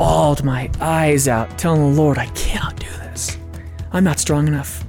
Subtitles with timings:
[0.00, 3.36] bawled my eyes out, telling the Lord, I cannot do this.
[3.92, 4.82] I'm not strong enough.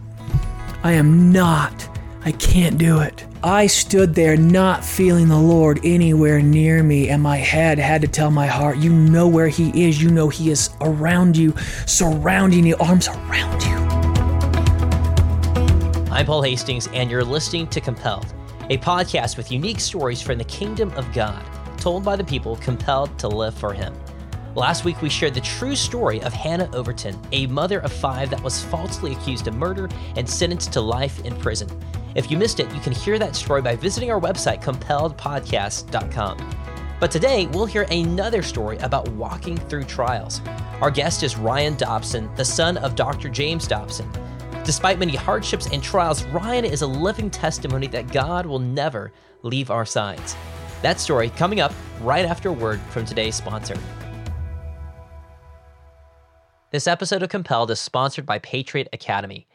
[0.84, 1.90] I am not.
[2.24, 3.26] I can't do it.
[3.44, 8.08] I stood there not feeling the Lord anywhere near me, and my head had to
[8.08, 10.02] tell my heart, You know where He is.
[10.02, 11.54] You know He is around you,
[11.86, 13.76] surrounding you, arms around you.
[16.10, 18.34] I'm Paul Hastings, and you're listening to Compelled,
[18.70, 21.44] a podcast with unique stories from the kingdom of God,
[21.78, 23.94] told by the people compelled to live for Him.
[24.56, 28.44] Last week, we shared the true story of Hannah Overton, a mother of five that
[28.44, 29.88] was falsely accused of murder
[30.18, 31.70] and sentenced to life in prison.
[32.16, 36.38] If you missed it, you can hear that story by visiting our website, compelledpodcast.com.
[37.00, 40.42] But today, we'll hear another story about walking through trials.
[40.82, 43.30] Our guest is Ryan Dobson, the son of Dr.
[43.30, 44.12] James Dobson.
[44.66, 49.72] Despite many hardships and trials, Ryan is a living testimony that God will never leave
[49.72, 50.36] our sides.
[50.82, 53.78] That story coming up right after a word from today's sponsor.
[56.72, 59.46] This episode of Compelled is sponsored by Patriot Academy.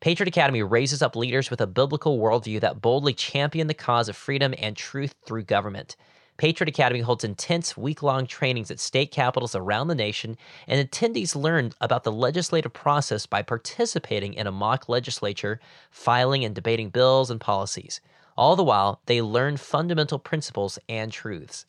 [0.00, 4.16] Patriot Academy raises up leaders with a biblical worldview that boldly champion the cause of
[4.16, 5.96] freedom and truth through government.
[6.36, 10.36] Patriot Academy holds intense week long trainings at state capitals around the nation,
[10.68, 15.58] and attendees learn about the legislative process by participating in a mock legislature,
[15.90, 18.02] filing and debating bills and policies.
[18.36, 21.64] All the while, they learn fundamental principles and truths.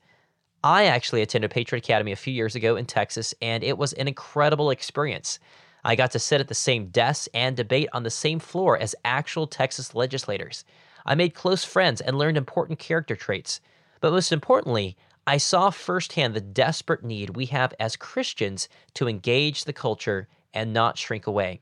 [0.63, 4.07] I actually attended Patriot Academy a few years ago in Texas, and it was an
[4.07, 5.39] incredible experience.
[5.83, 8.95] I got to sit at the same desk and debate on the same floor as
[9.05, 10.65] actual Texas legislators.
[11.05, 13.61] I made close friends and learned important character traits.
[14.01, 19.63] But most importantly, I saw firsthand the desperate need we have as Christians to engage
[19.63, 21.61] the culture and not shrink away.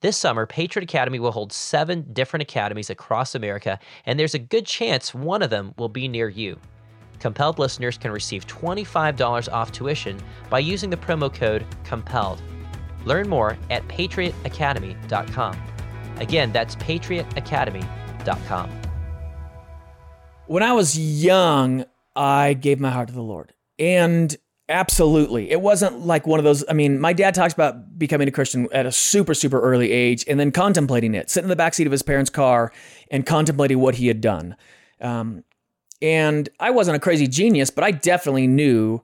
[0.00, 4.66] This summer, Patriot Academy will hold seven different academies across America, and there's a good
[4.66, 6.58] chance one of them will be near you.
[7.18, 10.18] Compelled listeners can receive $25 off tuition
[10.50, 12.40] by using the promo code COMPELLED.
[13.04, 15.62] Learn more at patriotacademy.com.
[16.18, 18.70] Again, that's patriotacademy.com.
[20.46, 21.84] When I was young,
[22.16, 23.52] I gave my heart to the Lord.
[23.78, 24.34] And
[24.68, 26.64] absolutely, it wasn't like one of those.
[26.68, 30.24] I mean, my dad talks about becoming a Christian at a super, super early age
[30.26, 32.72] and then contemplating it, sitting in the backseat of his parents' car
[33.10, 34.56] and contemplating what he had done.
[35.00, 35.44] Um,
[36.02, 39.02] and I wasn't a crazy genius, but I definitely knew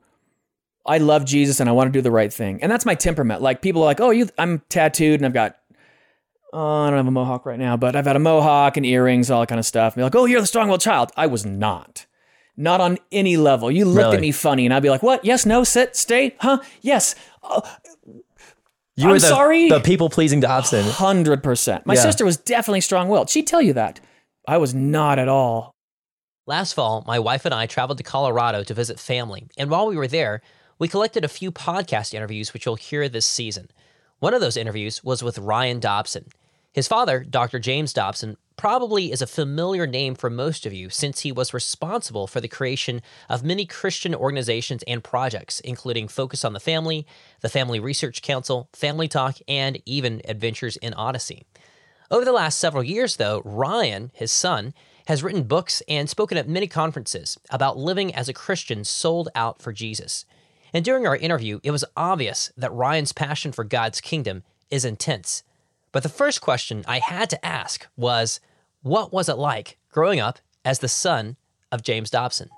[0.87, 2.63] I love Jesus and I want to do the right thing.
[2.63, 3.41] And that's my temperament.
[3.43, 5.57] Like people are like, oh, you, I'm tattooed and I've got,
[6.53, 9.31] oh, I don't have a mohawk right now, but I've had a mohawk and earrings,
[9.31, 9.95] all that kind of stuff.
[9.95, 11.11] And you're like, oh, you're the strong willed child.
[11.17, 12.07] I was not.
[12.57, 13.71] Not on any level.
[13.71, 14.17] You looked Really?
[14.17, 15.25] at me funny and I'd be like, what?
[15.25, 16.59] Yes, no, sit, stay, huh?
[16.83, 17.15] Yes.
[17.43, 17.63] Uh,
[18.97, 19.69] You I'm the, sorry?
[19.69, 20.85] the people pleasing to Dobson.
[20.85, 21.85] 100%.
[21.87, 22.01] My Yeah.
[22.01, 23.29] sister was definitely strong willed.
[23.29, 23.99] She'd tell you that.
[24.47, 25.74] I was not at all.
[26.47, 29.97] Last fall, my wife and I traveled to Colorado to visit family, and while we
[29.97, 30.43] were there,
[30.79, 33.71] we collected a few podcast interviews which you'll hear this season.
[34.19, 36.27] One of those interviews was with Ryan Dobson.
[36.71, 37.59] His father, Dr.
[37.59, 42.27] James Dobson, probably is a familiar name for most of you since he was responsible
[42.27, 43.01] for the creation
[43.31, 47.07] of many Christian organizations and projects, including Focus on the Family,
[47.41, 51.47] the Family Research Council, Family Talk, and even Adventures in Odyssey.
[52.11, 54.75] Over the last several years, though, Ryan, his son,
[55.07, 59.61] has written books and spoken at many conferences about living as a Christian sold out
[59.61, 60.25] for Jesus.
[60.73, 65.43] And during our interview, it was obvious that Ryan's passion for God's kingdom is intense.
[65.93, 68.41] But the first question I had to ask was
[68.83, 71.37] what was it like growing up as the son
[71.71, 72.51] of James Dobson?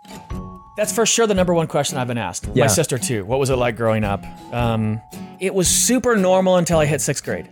[0.77, 2.55] That's for sure the number one question I've been asked.
[2.55, 3.25] My sister too.
[3.25, 4.25] What was it like growing up?
[4.53, 5.01] Um,
[5.41, 7.49] it was super normal until I hit sixth grade.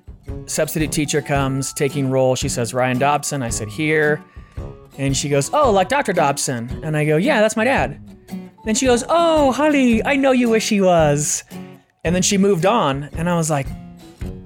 [0.47, 2.35] Substitute teacher comes, taking roll.
[2.35, 3.43] She says, Ryan Dobson.
[3.43, 4.23] I said, here.
[4.99, 6.13] And she goes, oh, like Dr.
[6.13, 6.81] Dobson.
[6.85, 8.01] And I go, yeah, that's my dad.
[8.65, 11.45] Then she goes, oh, honey, I know you wish he was.
[12.05, 13.05] And then she moved on.
[13.15, 13.67] And I was like,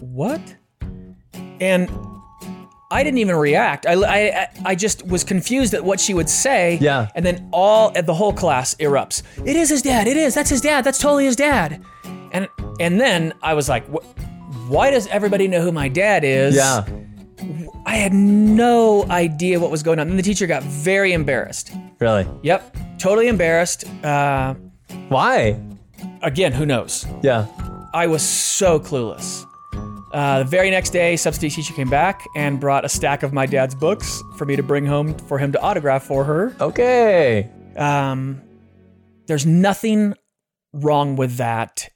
[0.00, 0.40] what?
[1.60, 1.90] And
[2.90, 3.86] I didn't even react.
[3.86, 6.78] I, I, I just was confused at what she would say.
[6.80, 7.08] Yeah.
[7.14, 9.22] And then all the whole class erupts.
[9.44, 10.06] It is his dad.
[10.06, 10.34] It is.
[10.34, 10.84] That's his dad.
[10.84, 11.82] That's totally his dad.
[12.32, 12.48] And
[12.80, 13.86] and then I was like,
[14.68, 16.56] why does everybody know who my dad is?
[16.56, 16.86] Yeah.
[17.86, 20.08] I had no idea what was going on.
[20.08, 21.70] And the teacher got very embarrassed.
[22.00, 22.26] Really?
[22.42, 22.76] Yep.
[22.98, 23.84] Totally embarrassed.
[24.04, 24.54] Uh,
[25.08, 25.60] Why?
[26.22, 27.06] again, who knows?
[27.22, 27.46] Yeah.
[27.94, 29.44] I was so clueless.
[30.12, 33.46] Uh, the very next day, substitute teacher came back and brought a stack of my
[33.46, 36.56] dad's books for me to bring home for him to autograph for her.
[36.60, 37.50] Okay.
[37.76, 38.42] Um,
[39.26, 40.14] there's nothing
[40.72, 41.90] wrong with that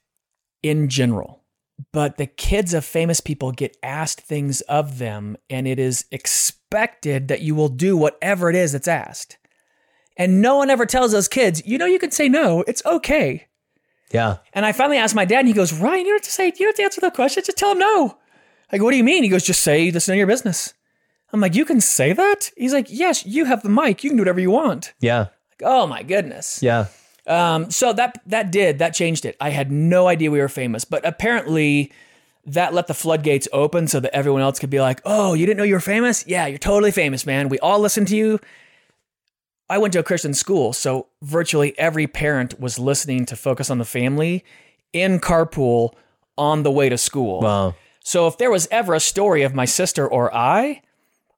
[0.61, 1.42] in general.
[1.93, 7.29] But the kids of famous people get asked things of them, and it is expected
[7.29, 9.37] that you will do whatever it is that's asked.
[10.17, 13.47] And no one ever tells those kids, you know, you can say no, it's okay.
[14.11, 14.37] Yeah.
[14.53, 16.47] And I finally asked my dad, and he goes, Ryan, you don't have to say,
[16.47, 17.43] you don't have to answer the question.
[17.45, 18.17] Just tell him no.
[18.71, 19.23] I go, what do you mean?
[19.23, 20.73] He goes, just say that's none of your business.
[21.31, 22.51] I'm like, you can say that?
[22.57, 24.03] He's like, yes, you have the mic.
[24.03, 24.93] You can do whatever you want.
[24.99, 25.19] Yeah.
[25.19, 26.61] Like, oh my goodness.
[26.61, 26.87] Yeah.
[27.25, 29.37] Um, so that that did that changed it.
[29.39, 31.91] I had no idea we were famous, but apparently
[32.45, 35.57] that let the floodgates open so that everyone else could be like, "Oh, you didn't
[35.57, 36.25] know you were famous?
[36.27, 37.47] Yeah, you're totally famous, man.
[37.49, 38.39] We all listen to you."
[39.69, 43.77] I went to a Christian school, so virtually every parent was listening to Focus on
[43.77, 44.43] the Family
[44.91, 45.93] in carpool
[46.37, 47.39] on the way to school.
[47.41, 47.75] Wow.
[48.01, 50.81] So if there was ever a story of my sister or I,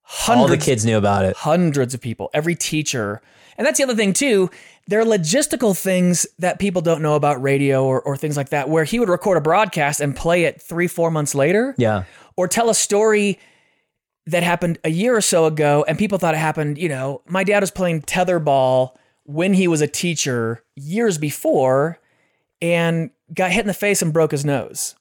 [0.02, 1.36] hundreds, All the kids knew about it.
[1.38, 3.22] hundreds of people, every teacher.
[3.58, 4.50] And that's the other thing too.
[4.88, 8.70] There are logistical things that people don't know about radio or, or things like that,
[8.70, 12.04] where he would record a broadcast and play it three, four months later, Yeah.
[12.38, 13.40] or tell a story
[14.28, 16.78] that happened a year or so ago, and people thought it happened.
[16.78, 22.00] You know, my dad was playing tetherball when he was a teacher years before,
[22.62, 24.96] and got hit in the face and broke his nose,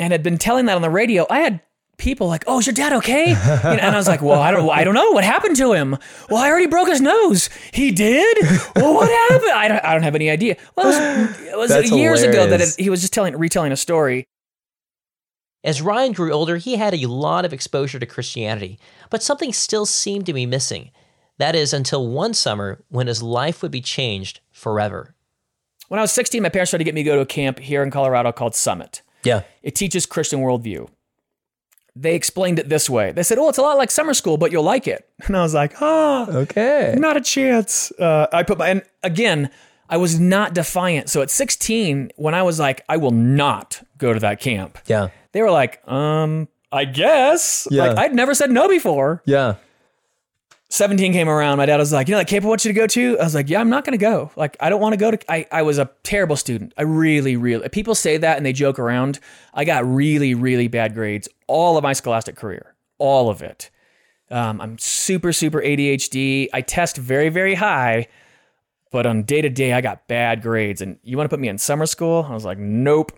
[0.00, 1.26] and had been telling that on the radio.
[1.30, 1.60] I had
[1.96, 4.68] people like, "Oh, is your dad okay?" You and I was like, "Well, I don't,
[4.70, 5.96] I don't know what happened to him.
[6.30, 7.48] Well, I already broke his nose.
[7.72, 8.38] He did.
[8.74, 9.52] Well, what happened?
[9.52, 10.56] I don't, I don't have any idea.
[10.76, 13.72] Well, it was, it was That's years ago that it, he was just telling, retelling
[13.72, 14.26] a story.
[15.64, 18.78] As Ryan grew older, he had a lot of exposure to Christianity,
[19.10, 20.90] but something still seemed to be missing.
[21.38, 25.14] That is, until one summer when his life would be changed forever.
[25.88, 27.58] When I was 16, my parents tried to get me to go to a camp
[27.58, 29.02] here in Colorado called Summit.
[29.24, 29.42] Yeah.
[29.62, 30.88] It teaches Christian worldview.
[31.98, 33.12] They explained it this way.
[33.12, 35.40] They said, "Oh, it's a lot like summer school, but you'll like it." And I
[35.42, 36.94] was like, "Ah, Okay.
[36.98, 39.48] not a chance." Uh, I put my and again,
[39.88, 41.08] I was not defiant.
[41.08, 45.08] So at 16, when I was like, "I will not go to that camp," Yeah.
[45.32, 47.84] they were like, "Um, I guess." Yeah.
[47.86, 49.22] Like I'd never said no before.
[49.24, 49.54] Yeah.
[50.68, 51.58] 17 came around.
[51.58, 53.18] My dad was like, you know that camp I want you to go to?
[53.18, 54.32] I was like, yeah, I'm not going to go.
[54.34, 56.74] Like, I don't want to go to, I, I was a terrible student.
[56.76, 59.20] I really, really, people say that and they joke around.
[59.54, 63.70] I got really, really bad grades all of my scholastic career, all of it.
[64.30, 66.48] Um, I'm super, super ADHD.
[66.52, 68.08] I test very, very high,
[68.90, 70.80] but on day to day, I got bad grades.
[70.80, 72.26] And you want to put me in summer school?
[72.28, 73.12] I was like, nope.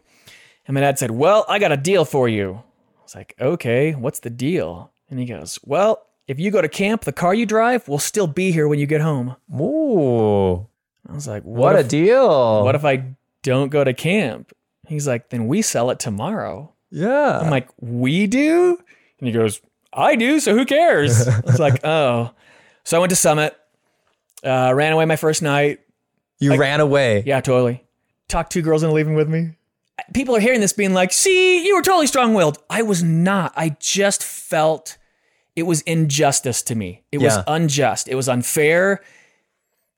[0.67, 2.63] And my dad said, well, I got a deal for you.
[2.99, 4.93] I was like, okay, what's the deal?
[5.09, 8.27] And he goes, well, if you go to camp, the car you drive will still
[8.29, 9.35] be here when you get home.
[9.53, 10.67] Ooh.
[11.09, 12.63] I was like, What, what, a if, deal.
[12.65, 14.53] what if I don't go to camp?
[14.87, 16.73] He's like, then we sell it tomorrow.
[16.91, 17.41] yeah.
[17.41, 18.79] I'm like, we do?
[19.19, 19.61] And he goes,
[19.93, 21.27] I do, so who cares?
[21.27, 22.31] it's like, oh.
[22.85, 23.57] So I went to Summit,
[24.45, 25.81] uh, ran away my first night.
[26.39, 27.23] you ran away.
[27.27, 27.85] Yeah, totally.
[28.29, 29.57] Talked two girls into leaving with me.
[30.15, 32.59] People are hearing this being like, see, you were totally strong willed.
[32.71, 33.53] I was not.
[33.57, 34.97] I just felt
[35.59, 37.03] it was injustice to me.
[37.11, 38.09] It was unjust.
[38.09, 39.03] It was unfair.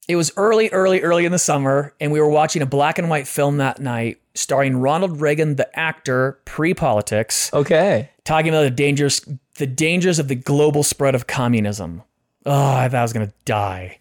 [0.09, 3.09] It was early, early, early in the summer, and we were watching a black and
[3.09, 8.11] white film that night starring Ronald Reagan, the actor, pre politics, Okay.
[8.25, 9.21] talking about the dangers,
[9.57, 12.03] the dangers of the global spread of communism.
[12.47, 13.99] Ah, oh, I thought I was gonna die.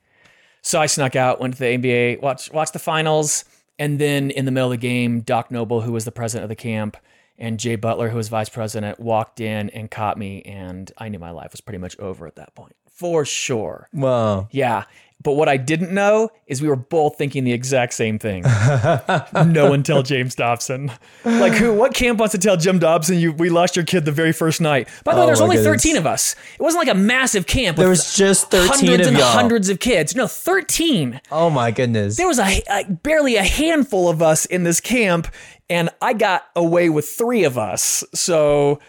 [0.61, 3.43] So I snuck out, went to the NBA, watched watched the finals,
[3.77, 6.49] and then in the middle of the game, Doc Noble, who was the president of
[6.49, 6.95] the camp,
[7.39, 11.19] and Jay Butler, who was vice president, walked in and caught me, and I knew
[11.19, 13.87] my life was pretty much over at that point, for sure.
[13.93, 14.47] Wow.
[14.51, 14.83] Yeah.
[15.21, 18.43] But what I didn't know is we were both thinking the exact same thing.
[19.47, 20.93] no one tell James Dobson.
[21.25, 24.13] Like who what camp wants to tell Jim Dobson you we lost your kid the
[24.13, 24.87] very first night?
[25.03, 25.83] By the way, Oh there's only goodness.
[25.83, 26.37] 13 of us.
[26.57, 27.75] It wasn't like a massive camp.
[27.75, 29.27] There was just 13 hundreds of and y'all.
[29.27, 30.15] hundreds of kids.
[30.15, 31.19] No, 13.
[31.33, 32.15] Oh my goodness.
[32.15, 35.27] There was a, a barely a handful of us in this camp,
[35.69, 38.03] and I got away with three of us.
[38.13, 38.79] So,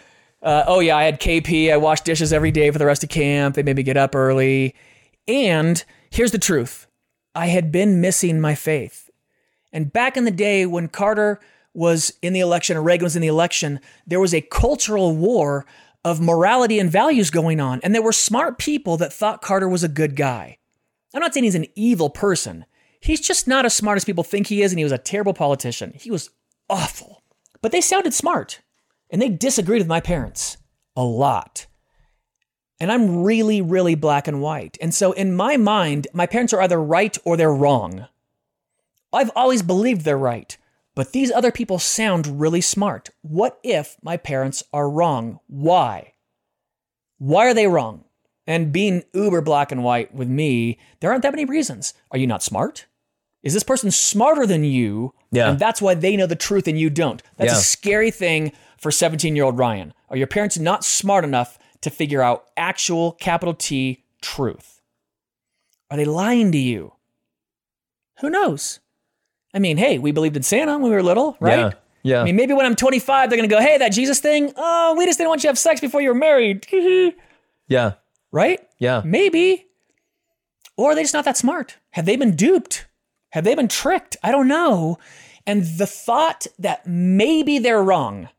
[0.41, 1.71] uh, oh yeah, I had KP.
[1.71, 3.55] I washed dishes every day for the rest of camp.
[3.55, 4.75] They made me get up early.
[5.27, 6.87] And here's the truth:
[7.35, 9.09] I had been missing my faith.
[9.71, 11.39] And back in the day when Carter
[11.73, 15.65] was in the election or Reagan was in the election, there was a cultural war
[16.03, 17.79] of morality and values going on.
[17.83, 20.57] And there were smart people that thought Carter was a good guy.
[21.13, 22.65] I'm not saying he's an evil person.
[22.99, 25.33] He's just not as smart as people think he is, and he was a terrible
[25.33, 25.93] politician.
[25.95, 26.29] He was
[26.71, 27.21] awful.
[27.61, 28.61] But they sounded smart,
[29.11, 30.57] and they disagreed with my parents
[30.95, 31.67] a lot.
[32.79, 34.79] And I'm really, really black and white.
[34.81, 38.07] And so in my mind, my parents are either right or they're wrong.
[39.13, 40.57] I've always believed they're right,
[40.95, 43.09] but these other people sound really smart.
[43.21, 45.39] What if my parents are wrong?
[45.45, 46.13] Why?
[47.19, 48.05] Why are they wrong?
[48.47, 51.93] And being uber black and white with me, there aren't that many reasons.
[52.09, 52.87] Are you not smart?
[53.43, 55.13] Is this person smarter than you?
[55.31, 55.49] Yeah.
[55.51, 57.21] And that's why they know the truth and you don't.
[57.37, 57.57] That's Yeah.
[57.57, 59.93] a scary thing for 17 year old Ryan.
[60.09, 64.81] Are your parents not smart enough to figure out actual capital T truth?
[65.89, 66.93] Are they lying to you?
[68.19, 68.79] Who knows?
[69.53, 71.57] I mean, hey, we believed in Santa when we were little, right?
[71.59, 71.71] Yeah.
[72.03, 72.21] Yeah.
[72.21, 74.95] I mean, maybe when I'm 25, they're going to go, hey, that Jesus thing, oh,
[74.97, 76.65] we just didn't want you to have sex before you were married.
[77.67, 77.93] yeah.
[78.31, 78.59] right?
[78.79, 79.01] Yeah.
[79.05, 79.65] Maybe.
[80.77, 81.77] Or are they just not that smart?
[81.91, 82.87] Have they been duped?
[83.31, 84.17] Have they been tricked?
[84.23, 84.99] I don't know.
[85.47, 88.29] And the thought that maybe they're wrong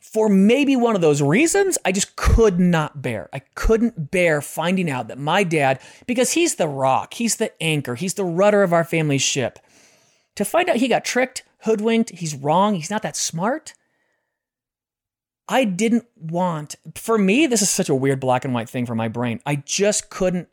[0.00, 3.28] for maybe one of those reasons, I just could not bear.
[3.32, 7.96] I couldn't bear finding out that my dad, because he's the rock, he's the anchor,
[7.96, 9.58] he's the rudder of our family ship,
[10.36, 13.74] to find out he got tricked, hoodwinked, he's wrong, he's not that smart.
[15.48, 18.94] I didn't want, for me, this is such a weird black and white thing for
[18.94, 19.40] my brain.
[19.44, 20.48] I just couldn't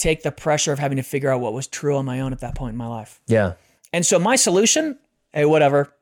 [0.00, 2.40] take the pressure of having to figure out what was true on my own at
[2.40, 3.20] that point in my life.
[3.26, 3.54] Yeah.
[3.92, 4.98] And so my solution,
[5.32, 5.92] hey, whatever.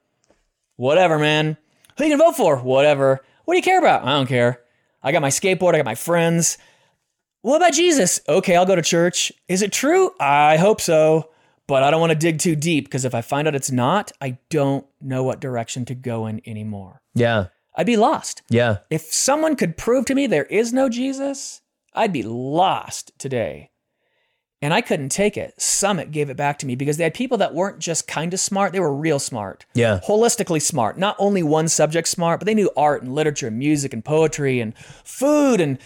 [0.76, 1.57] Whatever, man.
[1.97, 2.57] Who you gonna vote for?
[2.59, 3.21] Whatever.
[3.45, 4.05] What do you care about?
[4.05, 4.61] I don't care.
[5.02, 6.59] I got my skateboard, I got my friends.
[7.43, 8.21] What about Jesus?
[8.28, 9.33] Okay, I'll go to church.
[9.49, 10.11] Is it true?
[10.21, 11.31] I hope so.
[11.67, 14.11] But I don't want to dig too deep because if I find out it's not,
[14.21, 17.02] I don't know what direction to go in anymore.
[17.14, 17.47] Yeah.
[17.76, 18.43] I'd be lost.
[18.49, 18.78] Yeah.
[18.90, 21.61] If someone could prove to me there is no Jesus,
[21.95, 23.71] I'd be lost today.
[24.60, 25.60] And I couldn't take it.
[25.60, 28.40] Summit gave it back to me because they had people that weren't just kind of
[28.40, 29.64] smart, they were real smart.
[29.74, 30.00] Yeah.
[30.04, 30.98] Holistically smart.
[30.98, 34.60] Not only one subject smart, but they knew art and literature and music and poetry
[34.60, 35.78] and food and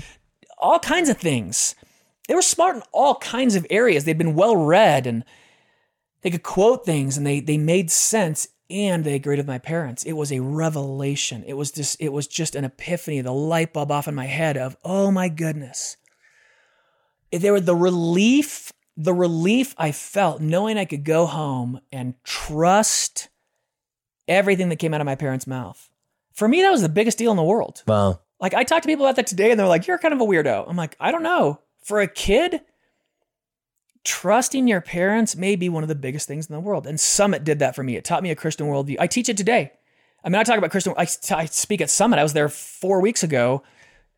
[0.56, 1.74] all kinds of things.
[2.28, 4.04] They were smart in all kinds of areas.
[4.04, 5.24] They'd been well read and
[6.22, 10.04] they could quote things and they they made sense and they agreed with my parents.
[10.04, 11.44] It was a revelation.
[11.46, 14.56] It was just it was just an epiphany, the light bulb off in my head
[14.56, 15.98] of, oh my goodness.
[17.32, 23.28] There were the relief, the relief I felt knowing I could go home and trust
[24.28, 25.90] everything that came out of my parents' mouth.
[26.32, 27.82] For me, that was the biggest deal in the world.
[27.86, 28.20] Wow.
[28.40, 30.24] Like I talked to people about that today and they're like, you're kind of a
[30.24, 30.64] weirdo.
[30.68, 31.60] I'm like, I don't know.
[31.82, 32.60] For a kid,
[34.04, 36.86] trusting your parents may be one of the biggest things in the world.
[36.86, 37.96] And Summit did that for me.
[37.96, 38.96] It taught me a Christian worldview.
[38.98, 39.72] I teach it today.
[40.24, 42.18] I mean, I talk about Christian, I, I speak at Summit.
[42.18, 43.62] I was there four weeks ago.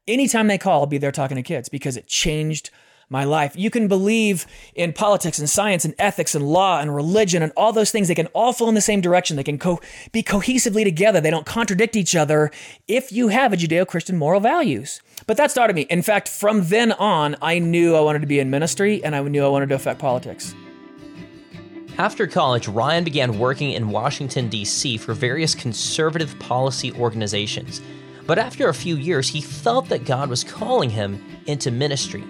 [0.06, 2.70] Anytime they call, I'll be there talking to kids because it changed
[3.08, 3.54] my life.
[3.56, 7.72] You can believe in politics and science and ethics and law and religion and all
[7.72, 8.08] those things.
[8.08, 9.36] They can all flow in the same direction.
[9.36, 9.80] They can co-
[10.12, 11.20] be cohesively together.
[11.20, 12.50] They don't contradict each other
[12.88, 15.00] if you have a Judeo Christian moral values.
[15.26, 15.82] But that started me.
[15.82, 19.22] In fact, from then on, I knew I wanted to be in ministry and I
[19.22, 20.54] knew I wanted to affect politics.
[21.96, 24.96] After college, Ryan began working in Washington, D.C.
[24.96, 27.80] for various conservative policy organizations.
[28.26, 32.24] But after a few years, he felt that God was calling him into ministry.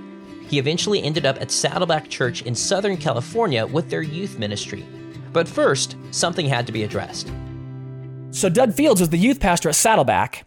[0.48, 4.84] He eventually ended up at Saddleback Church in Southern California with their youth ministry.
[5.32, 7.32] But first, something had to be addressed.
[8.30, 10.44] So Doug Fields was the youth pastor at Saddleback,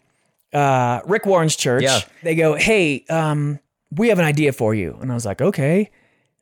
[0.54, 1.84] uh, Rick Warren's church.
[1.84, 2.00] Yeah.
[2.24, 3.60] They go, hey, um,
[3.92, 4.98] we have an idea for you.
[5.02, 5.90] And I was like, okay.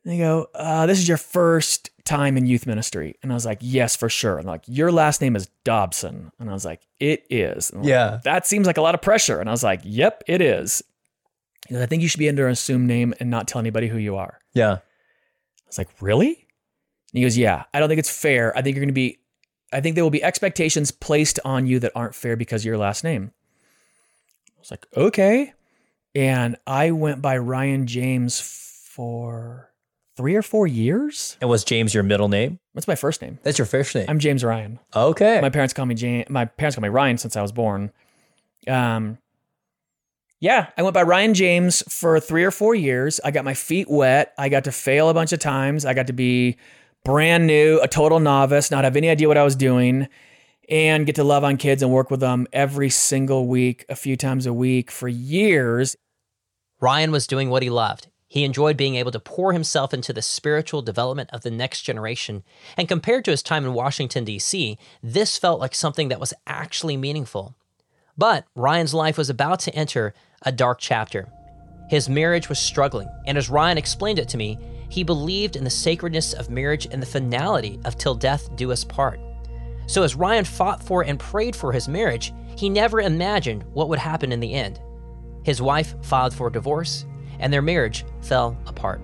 [0.04, 3.16] And they go, uh, this is your first time in youth ministry.
[3.22, 4.38] And I was like, yes, for sure.
[4.38, 6.30] And like, your last name is Dobson.
[6.38, 7.72] And I was like, it is.
[7.72, 8.20] Like, Yeah.
[8.24, 9.40] that seems like a lot of pressure.
[9.40, 10.82] And I was like, yep, it is.
[11.68, 13.88] He goes, I think you should be under an assumed name and not tell anybody
[13.88, 14.38] who you are.
[14.54, 14.72] Yeah.
[14.74, 16.28] I was like, really?
[16.28, 18.56] And he goes, yeah, I don't think it's fair.
[18.56, 19.18] I think you're going to be,
[19.72, 22.78] I think there will be expectations placed on you that aren't fair because of your
[22.78, 23.32] last name.
[24.48, 25.52] I was like, okay.
[26.14, 29.70] And I went by Ryan James for
[30.16, 31.36] three or four years.
[31.40, 32.58] And was James your middle name?
[32.72, 33.38] What's my first name?
[33.42, 34.06] That's your first name.
[34.08, 34.78] I'm James Ryan.
[34.94, 35.40] okay.
[35.40, 36.30] My parents call me James.
[36.30, 37.92] My parents call me Ryan since I was born.
[38.66, 39.18] Um,
[40.40, 43.20] yeah, I went by Ryan James for three or four years.
[43.24, 44.34] I got my feet wet.
[44.36, 45.86] I got to fail a bunch of times.
[45.86, 46.56] I got to be
[47.04, 50.08] brand new, a total novice, not have any idea what I was doing,
[50.68, 54.16] and get to love on kids and work with them every single week, a few
[54.16, 55.96] times a week for years.
[56.80, 58.08] Ryan was doing what he loved.
[58.28, 62.42] He enjoyed being able to pour himself into the spiritual development of the next generation.
[62.76, 66.96] And compared to his time in Washington, D.C., this felt like something that was actually
[66.96, 67.56] meaningful.
[68.18, 71.28] But Ryan's life was about to enter a dark chapter.
[71.90, 74.58] His marriage was struggling, and as Ryan explained it to me,
[74.88, 78.84] he believed in the sacredness of marriage and the finality of till death do us
[78.84, 79.20] part.
[79.86, 83.98] So as Ryan fought for and prayed for his marriage, he never imagined what would
[83.98, 84.80] happen in the end.
[85.44, 87.04] His wife filed for divorce,
[87.38, 89.00] and their marriage fell apart.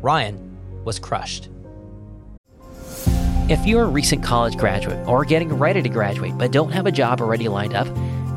[0.00, 1.50] Ryan was crushed.
[3.48, 6.92] If you're a recent college graduate or getting ready to graduate but don't have a
[6.92, 7.86] job already lined up,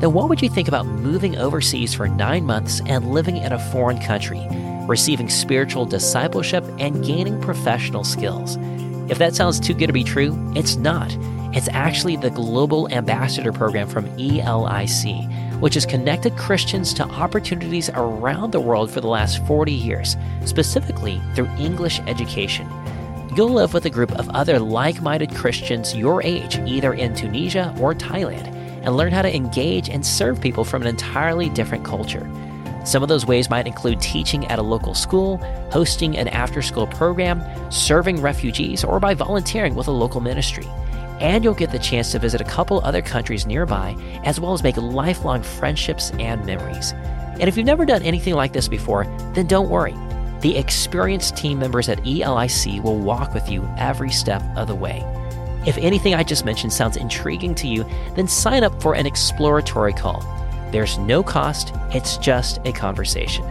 [0.00, 3.70] then what would you think about moving overseas for nine months and living in a
[3.70, 4.46] foreign country,
[4.86, 8.56] receiving spiritual discipleship and gaining professional skills?
[9.10, 11.14] If that sounds too good to be true, it's not.
[11.52, 15.28] It's actually the Global Ambassador Program from ELIC,
[15.60, 20.16] which has connected Christians to opportunities around the world for the last 40 years,
[20.46, 22.68] specifically through English education.
[23.36, 27.74] you'll live with a group of other like minded Christians your age, either in Tunisia
[27.80, 32.28] or Thailand, and learn how to engage and serve people from an entirely different culture.
[32.84, 35.36] Some of those ways might include teaching at a local school,
[35.70, 40.66] hosting an after school program, serving refugees, or by volunteering with a local ministry.
[41.20, 43.94] And you'll get the chance to visit a couple other countries nearby,
[44.24, 46.92] as well as make lifelong friendships and memories.
[46.92, 49.94] And if you've never done anything like this before, then don't worry.
[50.40, 55.04] The experienced team members at ELIC will walk with you every step of the way.
[55.66, 59.92] If anything I just mentioned sounds intriguing to you, then sign up for an exploratory
[59.92, 60.24] call.
[60.70, 63.44] There's no cost, it's just a conversation.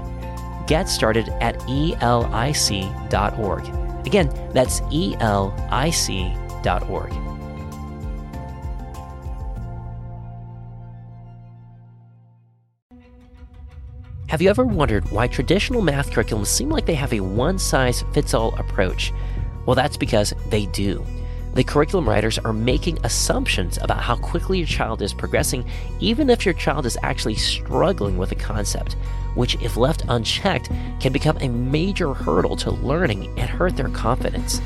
[0.66, 2.06] Get started at elic.org.
[4.08, 5.50] Again, that's elic.org.
[14.30, 18.04] Have you ever wondered why traditional math curriculums seem like they have a one size
[18.14, 19.12] fits all approach?
[19.66, 21.04] Well, that's because they do.
[21.60, 25.66] The curriculum writers are making assumptions about how quickly your child is progressing,
[26.00, 28.94] even if your child is actually struggling with a concept,
[29.36, 30.70] which, if left unchecked,
[31.02, 34.62] can become a major hurdle to learning and hurt their confidence.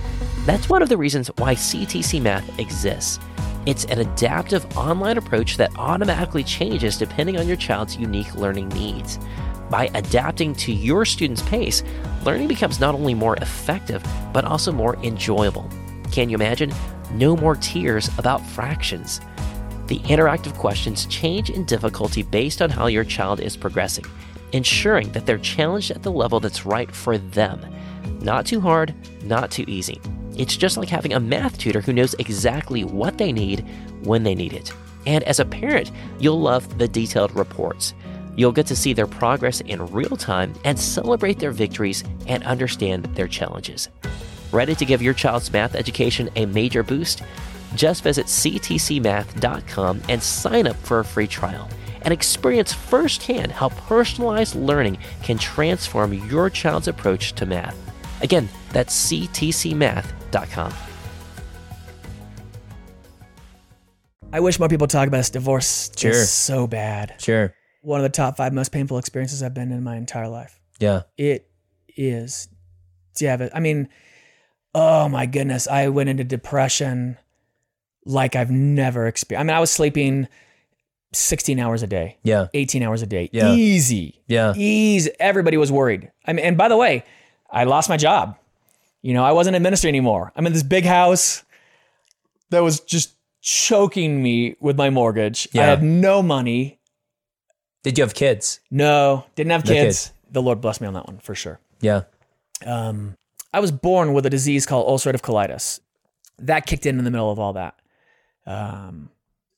[0.45, 3.19] That's one of the reasons why CTC Math exists.
[3.65, 9.17] It's an adaptive online approach that automatically changes depending on your child's unique learning needs.
[9.67, 11.81] By adapting to your student's pace,
[12.23, 15.67] learning becomes not only more effective, but also more enjoyable.
[16.13, 16.71] Can you imagine?
[17.13, 19.19] No more tears about fractions.
[19.87, 24.05] The interactive questions change in difficulty based on how your child is progressing,
[24.51, 27.65] ensuring that they're challenged at the level that's right for them.
[28.21, 28.93] Not too hard,
[29.23, 29.99] not too easy.
[30.37, 33.65] It's just like having a math tutor who knows exactly what they need
[34.03, 34.71] when they need it.
[35.07, 37.95] And as a parent, you'll love the detailed reports.
[38.35, 43.05] You'll get to see their progress in real time and celebrate their victories and understand
[43.15, 43.89] their challenges.
[44.53, 47.23] Ready to give your child's math education a major boost?
[47.75, 51.67] Just visit ctcmath.com and sign up for a free trial
[52.03, 57.75] and experience firsthand how personalized learning can transform your child's approach to math.
[58.21, 60.73] Again, that's ctcmath.com.
[64.31, 66.25] I wish more people talk about this divorce just Sure.
[66.25, 67.15] so bad.
[67.19, 67.53] Sure.
[67.81, 70.59] One of the top five most painful experiences I've been in my entire life.
[70.79, 71.03] Yeah.
[71.17, 71.49] It
[71.95, 72.49] is
[73.15, 73.55] devastating.
[73.55, 73.89] I mean,
[74.75, 75.67] oh my goodness.
[75.67, 77.17] I went into depression
[78.05, 79.41] like I've never experienced.
[79.41, 80.27] I mean, I was sleeping
[81.13, 82.47] 16 hours a day, Yeah.
[82.53, 83.29] 18 hours a day.
[83.31, 83.53] Yeah.
[83.53, 84.21] Easy.
[84.27, 84.53] Yeah.
[84.55, 85.11] Easy.
[85.19, 86.11] Everybody was worried.
[86.25, 87.03] I mean, and by the way,
[87.51, 88.35] I lost my job.
[89.03, 90.31] You know, I wasn't administrating anymore.
[90.35, 91.43] I'm in this big house
[92.49, 95.47] that was just choking me with my mortgage.
[95.51, 95.63] Yeah.
[95.63, 96.79] I had no money.
[97.83, 98.59] Did you have kids?
[98.71, 100.07] No, didn't have No kids.
[100.07, 100.13] kids.
[100.31, 101.59] The Lord bless me on that one for sure.
[101.81, 102.03] Yeah.
[102.65, 103.15] Um,
[103.53, 105.79] I was born with a disease called ulcerative colitis.
[106.39, 107.75] That kicked in in the middle of all that.
[108.45, 109.09] Um,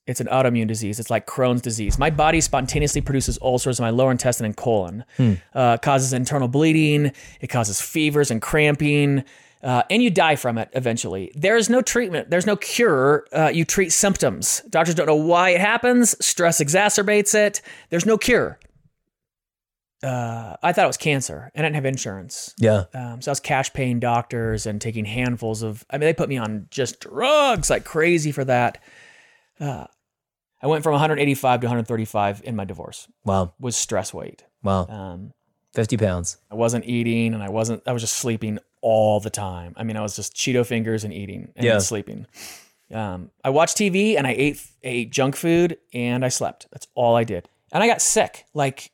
[0.06, 1.00] it's an autoimmune disease.
[1.00, 1.98] It's like Crohn's disease.
[1.98, 5.04] My body spontaneously produces ulcers in my lower intestine and colon.
[5.52, 7.10] Uh, causes internal bleeding.
[7.40, 9.24] It causes fevers and cramping.
[9.62, 11.32] Uh, and you die from it eventually.
[11.34, 12.30] There is no treatment.
[12.30, 13.26] There's no cure.
[13.32, 14.62] Uh, you treat symptoms.
[14.70, 16.14] Doctors don't know why it happens.
[16.24, 17.62] Stress exacerbates it.
[17.90, 18.60] There's no cure.
[20.02, 22.54] Uh, I thought it was cancer, and I didn't have insurance.
[22.58, 22.84] Yeah.
[22.92, 25.84] Um, so I was cash paying doctors and taking handfuls of.
[25.90, 28.82] I mean, they put me on just drugs like crazy for that.
[29.58, 29.86] Uh,
[30.62, 33.08] I went from 185 to 135 in my divorce.
[33.24, 33.54] Wow.
[33.58, 34.44] Was stress weight.
[34.62, 34.86] Wow.
[34.86, 35.32] Um,
[35.74, 36.38] 50 pounds.
[36.50, 37.82] I wasn't eating, and I wasn't.
[37.86, 39.72] I was just sleeping all the time.
[39.76, 41.78] I mean, I was just Cheeto fingers and eating and Yeah.
[41.78, 42.26] sleeping.
[42.92, 46.68] Um, I watched TV and I ate ate junk food and I slept.
[46.70, 47.48] That's all I did.
[47.72, 48.44] And I got sick.
[48.54, 48.92] Like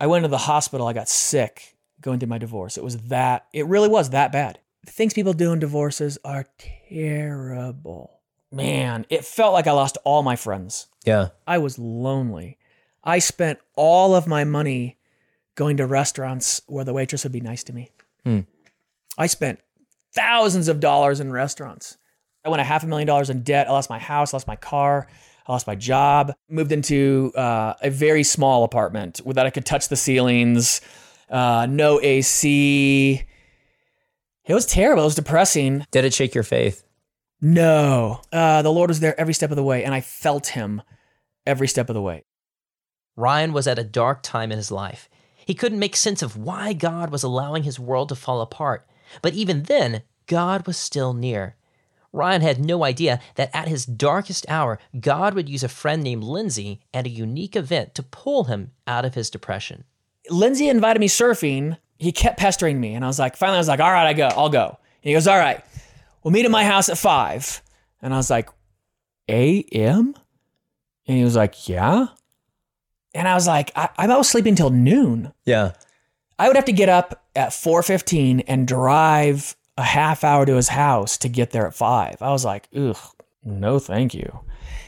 [0.00, 0.86] I went to the hospital.
[0.88, 2.78] I got sick going through my divorce.
[2.78, 3.46] It was that.
[3.52, 4.58] It really was that bad.
[4.84, 8.20] The things people do in divorces are terrible.
[8.50, 10.88] Man, it felt like I lost all my friends.
[11.04, 11.28] Yeah.
[11.46, 12.58] I was lonely.
[13.04, 14.98] I spent all of my money
[15.54, 17.90] going to restaurants where the waitress would be nice to me.
[18.24, 18.40] Hmm.
[19.18, 19.60] I spent
[20.14, 21.98] thousands of dollars in restaurants.
[22.44, 23.68] I went a half a million dollars in debt.
[23.68, 25.06] I lost my house, lost my car,
[25.50, 29.88] I lost my job, moved into uh, a very small apartment without I could touch
[29.88, 30.80] the ceilings,
[31.28, 33.24] uh, no AC.
[34.44, 35.02] It was terrible.
[35.02, 35.86] It was depressing.
[35.90, 36.84] Did it shake your faith?
[37.40, 40.82] No, uh, the Lord was there every step of the way, and I felt Him
[41.44, 42.22] every step of the way.
[43.16, 45.08] Ryan was at a dark time in his life.
[45.34, 48.86] He couldn't make sense of why God was allowing his world to fall apart.
[49.20, 51.56] But even then, God was still near.
[52.12, 56.24] Ryan had no idea that at his darkest hour, God would use a friend named
[56.24, 59.84] Lindsay and a unique event to pull him out of his depression.
[60.28, 61.78] Lindsay invited me surfing.
[61.98, 64.12] He kept pestering me, and I was like, finally, I was like, all right, I
[64.12, 64.66] go, I'll go.
[64.68, 65.62] And he goes, all right,
[66.22, 67.62] We'll meet at my house at five.
[68.02, 68.48] And I was like,
[69.28, 70.14] A.M.?
[71.06, 72.08] And he was like, Yeah.
[73.14, 75.32] And I was like, I, I was sleeping till noon.
[75.44, 75.72] Yeah.
[76.38, 80.68] I would have to get up at 4:15 and drive a half hour to his
[80.68, 82.16] house to get there at 5.
[82.20, 82.96] I was like, "Ugh,
[83.44, 84.40] no thank you."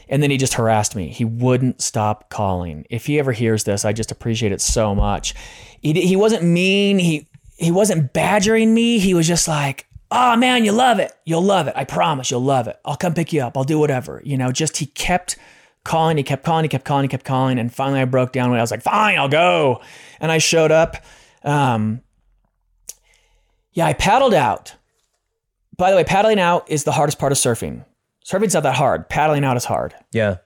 [0.09, 1.09] And then he just harassed me.
[1.09, 2.85] He wouldn't stop calling.
[2.89, 5.33] If he ever hears this, I just appreciate it so much.
[5.81, 7.27] He he wasn't mean, he
[7.57, 8.99] he wasn't badgering me.
[8.99, 11.11] He was just like, "Oh man, you love it.
[11.25, 11.73] You'll love it.
[11.75, 12.79] I promise you'll love it.
[12.85, 13.57] I'll come pick you up.
[13.57, 15.37] I'll do whatever." You know, just he kept
[15.83, 18.49] calling, he kept calling, he kept calling, he kept calling, and finally I broke down
[18.49, 19.81] when I was like, "Fine, I'll go."
[20.19, 20.97] And I showed up
[21.43, 22.01] um,
[23.73, 24.75] yeah, I paddled out.
[25.77, 27.85] By the way, paddling out is the hardest part of surfing.
[28.25, 29.09] Surfing's not that hard.
[29.09, 29.93] Paddling out is hard.
[30.11, 30.37] Yeah.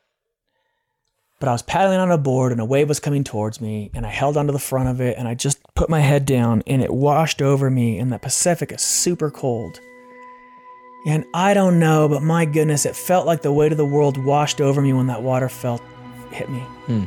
[1.39, 4.05] But I was paddling on a board and a wave was coming towards me and
[4.05, 6.81] I held onto the front of it and I just put my head down and
[6.81, 9.79] it washed over me and the Pacific is super cold.
[11.05, 14.17] And I don't know, but my goodness, it felt like the weight of the world
[14.17, 15.81] washed over me when that water felt
[16.31, 16.59] hit me.
[16.59, 17.03] Hmm.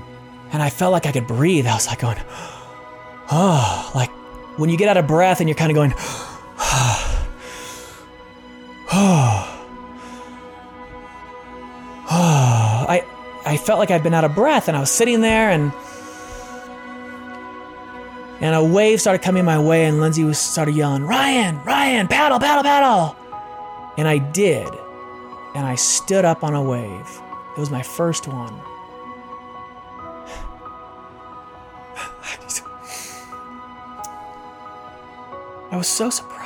[0.53, 1.67] And I felt like I could breathe.
[1.67, 2.19] I was like going,
[3.33, 4.11] oh, like
[4.59, 5.93] when you get out of breath and you're kind of going,
[8.93, 9.47] Ah.
[12.13, 12.87] Ah.
[12.89, 13.05] I,
[13.47, 15.73] I felt like I'd been out of breath and I was sitting there and
[18.41, 22.41] and a wave started coming my way and Lindsay was started yelling, Ryan, Ryan, paddle,
[22.41, 23.17] paddle, paddle.
[23.97, 24.67] And I did.
[25.55, 27.21] And I stood up on a wave.
[27.57, 28.55] It was my first one.
[35.71, 36.40] I was so surprised.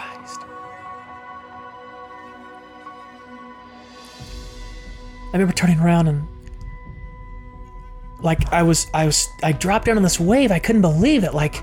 [5.35, 6.29] I remember turning around and
[8.21, 10.53] like I was I was I dropped down on this wave.
[10.53, 11.35] I couldn't believe it.
[11.35, 11.57] Like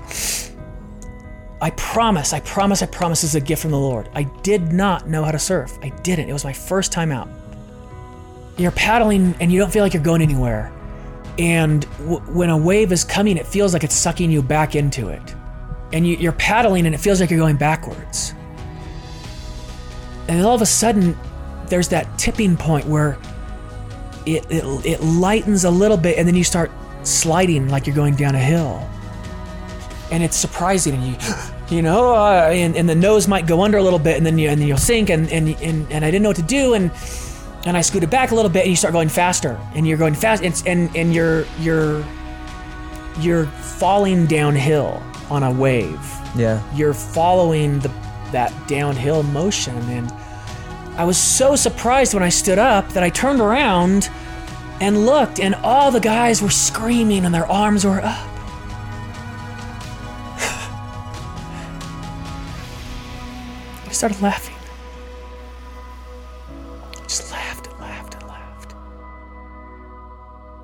[1.62, 4.10] I promise, I promise, I promise this is a gift from the Lord.
[4.14, 5.78] I did not know how to surf.
[5.80, 6.28] I didn't.
[6.28, 7.30] It was my first time out.
[8.58, 10.70] You're paddling and you don't feel like you're going anywhere.
[11.38, 15.08] And w- when a wave is coming, it feels like it's sucking you back into
[15.08, 15.34] it.
[15.94, 18.34] And you, you're paddling and it feels like you're going backwards.
[20.28, 21.16] And all of a sudden,
[21.68, 23.16] there's that tipping point where
[24.26, 26.70] it, it, it lightens a little bit and then you start
[27.02, 28.88] sliding like you're going down a hill.
[30.10, 31.16] And it's surprising and you,
[31.76, 34.38] you know, uh, and, and the nose might go under a little bit and then
[34.38, 36.74] you, and then you'll sink and, and, and, and I didn't know what to do
[36.74, 36.90] and,
[37.64, 40.14] and I scooted back a little bit and you start going faster and you're going
[40.14, 42.04] fast and, and, and you're, you're,
[43.20, 46.00] you're falling downhill on a wave
[46.34, 46.62] Yeah.
[46.74, 47.88] you're following the
[48.32, 50.10] that downhill motion and
[50.96, 54.10] I was so surprised when I stood up that I turned around
[54.80, 58.28] and looked and all the guys were screaming and their arms were up.
[63.86, 64.56] I started laughing.
[66.94, 68.74] I just laughed and laughed and laughed.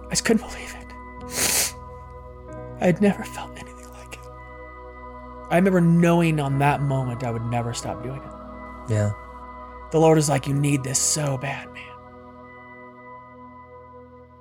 [0.06, 0.92] I just couldn't believe it.
[2.82, 4.20] I had never felt anything like it.
[5.50, 8.32] I remember knowing on that moment I would never stop doing it.
[8.90, 9.12] Yeah.
[9.90, 11.85] The Lord is like, You need this so bad, man.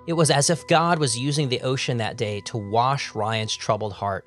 [0.06, 3.94] It was as if God was using the ocean that day to wash Ryan's troubled
[3.94, 4.26] heart.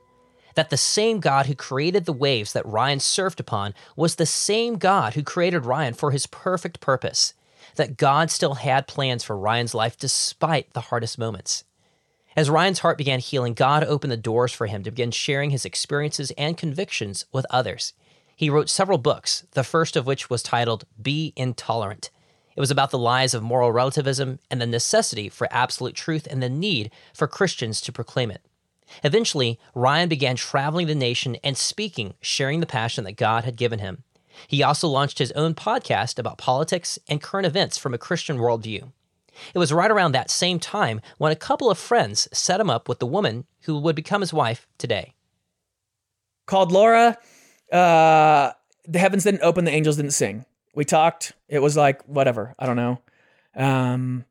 [0.55, 4.77] That the same God who created the waves that Ryan surfed upon was the same
[4.77, 7.35] God who created Ryan for his perfect purpose.
[7.77, 11.65] That God still had plans for Ryan's life despite the hardest moments.
[12.37, 15.65] As Ryan's heart began healing, God opened the doors for him to begin sharing his
[15.65, 17.93] experiences and convictions with others.
[18.41, 22.09] He wrote several books, the first of which was titled Be Intolerant.
[22.57, 26.43] It was about the lies of moral relativism and the necessity for absolute truth and
[26.43, 28.41] the need for Christians to proclaim it.
[29.05, 33.79] Eventually, Ryan began traveling the nation and speaking, sharing the passion that God had given
[33.79, 34.05] him.
[34.49, 38.91] He also launched his own podcast about politics and current events from a Christian worldview.
[39.53, 42.89] It was right around that same time when a couple of friends set him up
[42.89, 45.13] with the woman who would become his wife today.
[46.47, 47.19] Called Laura.
[47.73, 48.53] Uh,
[48.87, 50.45] the heavens didn't open, the angels didn't sing.
[50.75, 51.33] We talked.
[51.49, 52.55] It was like, whatever.
[52.59, 53.01] I don't know.
[53.55, 54.25] Um,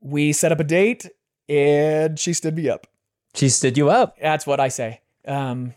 [0.00, 1.08] we set up a date
[1.48, 2.86] and she stood me up.
[3.34, 4.16] She stood you up.
[4.20, 5.00] That's what I say.
[5.26, 5.74] Um,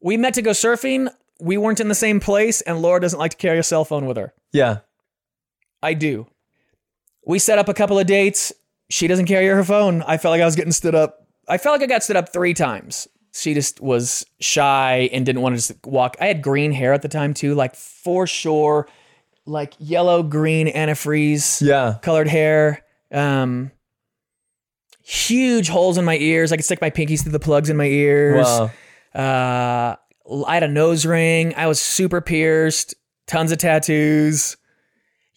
[0.00, 1.12] we met to go surfing.
[1.40, 4.06] We weren't in the same place, and Laura doesn't like to carry a cell phone
[4.06, 4.34] with her.
[4.52, 4.78] Yeah.
[5.82, 6.26] I do.
[7.24, 8.52] We set up a couple of dates.
[8.90, 10.02] She doesn't carry her phone.
[10.02, 11.26] I felt like I was getting stood up.
[11.48, 13.08] I felt like I got stood up three times.
[13.32, 16.16] She just was shy and didn't want to just walk.
[16.20, 18.88] I had green hair at the time too, like for sure,
[19.46, 21.98] like yellow green antifreeze Yeah.
[22.02, 22.82] colored hair.
[23.12, 23.70] Um,
[25.02, 26.52] huge holes in my ears.
[26.52, 28.46] I could stick my pinkies through the plugs in my ears.
[28.46, 28.70] Wow.
[29.14, 29.96] Uh,
[30.46, 31.54] I had a nose ring.
[31.56, 32.94] I was super pierced.
[33.26, 34.56] Tons of tattoos.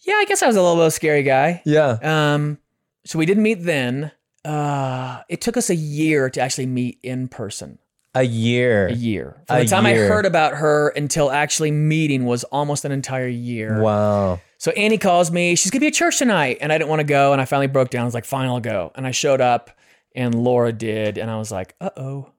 [0.00, 1.62] Yeah, I guess I was a little bit of a scary guy.
[1.64, 1.98] Yeah.
[2.02, 2.58] Um,
[3.04, 4.10] so we didn't meet then.
[4.44, 7.78] Uh, it took us a year to actually meet in person.
[8.14, 8.88] A year.
[8.88, 9.42] A year.
[9.46, 10.04] From A the time year.
[10.04, 13.82] I heard about her until actually meeting was almost an entire year.
[13.82, 14.40] Wow.
[14.58, 15.56] So Annie calls me.
[15.56, 17.32] She's gonna be at church tonight, and I didn't want to go.
[17.32, 18.02] And I finally broke down.
[18.02, 19.70] I was like, "Fine, I'll go." And I showed up,
[20.14, 22.30] and Laura did, and I was like, "Uh oh,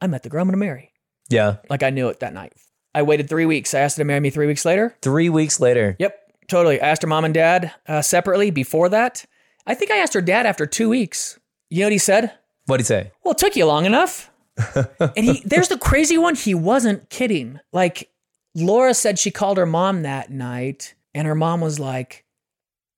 [0.00, 0.92] I met the girl I'm gonna marry."
[1.30, 1.56] Yeah.
[1.70, 2.52] Like I knew it that night.
[2.94, 3.74] I waited three weeks.
[3.74, 4.94] I asked her to marry me three weeks later.
[5.02, 5.96] Three weeks later.
[5.98, 6.16] Yep,
[6.48, 6.80] totally.
[6.80, 9.24] I asked her mom and dad uh, separately before that.
[9.66, 11.40] I think I asked her dad after two weeks.
[11.70, 12.32] You know what he said?
[12.66, 13.10] What'd he say?
[13.24, 14.30] Well, it took you long enough.
[14.56, 16.34] And he, there's the crazy one.
[16.34, 17.60] He wasn't kidding.
[17.72, 18.10] Like
[18.54, 22.24] Laura said, she called her mom that night, and her mom was like,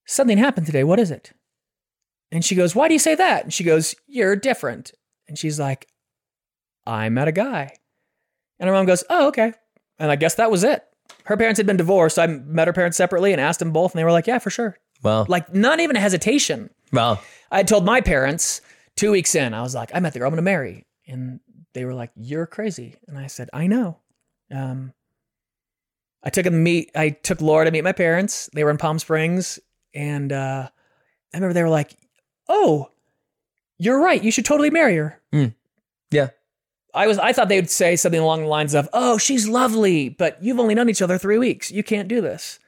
[0.07, 0.85] "Something happened today.
[0.85, 1.33] What is it?"
[2.31, 4.93] And she goes, "Why do you say that?" And she goes, "You're different."
[5.29, 5.89] And she's like,
[6.87, 7.73] "I met a guy."
[8.59, 9.53] And her mom goes, "Oh, okay."
[9.99, 10.85] And I guess that was it.
[11.25, 12.17] Her parents had been divorced.
[12.17, 14.39] So I met her parents separately and asked them both, and they were like, "Yeah,
[14.39, 16.71] for sure." Well, Like not even a hesitation.
[16.93, 18.61] well, I told my parents
[18.97, 20.87] two weeks in, I was like, I met the girl I'm going to marry.
[21.07, 21.39] And
[21.77, 22.97] they were like, You're crazy.
[23.07, 23.99] And I said, I know.
[24.51, 24.95] Um,
[26.25, 28.49] I took to meet, I took Laura to meet my parents.
[28.55, 29.59] They were in Palm Springs.
[29.95, 30.71] And uh,
[31.35, 31.95] I remember they were like,
[32.49, 32.91] Oh,
[33.79, 34.23] you're right.
[34.25, 35.21] You should totally marry her.
[36.11, 36.31] yeah.
[36.95, 40.09] I was I thought they would say something along the lines of, "Oh, she's lovely,
[40.09, 41.71] but you've only known each other 3 weeks.
[41.71, 42.59] You can't do this."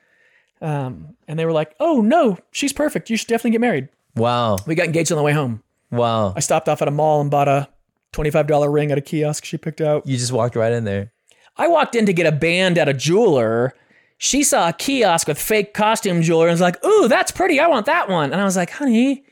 [0.60, 3.08] Um, and they were like, "Oh, no, she's perfect.
[3.08, 4.58] You should definitely get married." Wow.
[4.66, 5.62] We got engaged on the way home.
[5.90, 6.34] Wow.
[6.36, 7.70] I stopped off at a mall and bought a
[8.12, 10.06] $25 ring at a kiosk she picked out.
[10.06, 11.12] You just walked right in there.
[11.56, 13.74] I walked in to get a band at a jeweler.
[14.16, 17.60] She saw a kiosk with fake costume jewelry and was like, Ooh, that's pretty.
[17.60, 18.32] I want that one.
[18.32, 19.24] And I was like, Honey,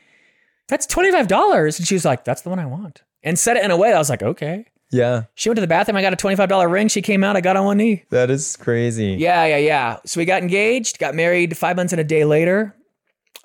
[0.67, 1.77] that's $25.
[1.77, 3.03] And she was like, That's the one I want.
[3.23, 4.65] And said it in a way that I was like, Okay.
[4.89, 5.23] Yeah.
[5.35, 5.97] She went to the bathroom.
[5.97, 6.87] I got a $25 ring.
[6.87, 7.35] She came out.
[7.35, 8.03] I got on one knee.
[8.09, 9.17] That is crazy.
[9.19, 9.97] Yeah, yeah, yeah.
[10.05, 12.73] So we got engaged, got married five months and a day later.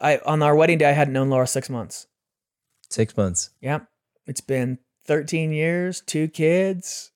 [0.01, 2.07] I On our wedding day, I hadn't known Laura six months.
[2.91, 3.51] Six months.
[3.61, 3.81] Yeah.
[4.27, 7.11] It's been 13 years, two kids.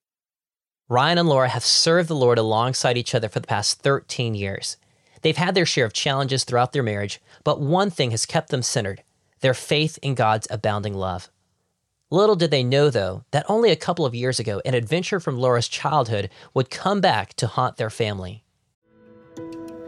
[0.88, 4.77] Ryan and Laura have served the Lord alongside each other for the past 13 years.
[5.22, 8.62] They've had their share of challenges throughout their marriage, but one thing has kept them
[8.62, 9.03] centered
[9.40, 11.31] their faith in God's abounding love.
[12.11, 15.38] Little did they know, though, that only a couple of years ago, an adventure from
[15.38, 18.44] Laura's childhood would come back to haunt their family.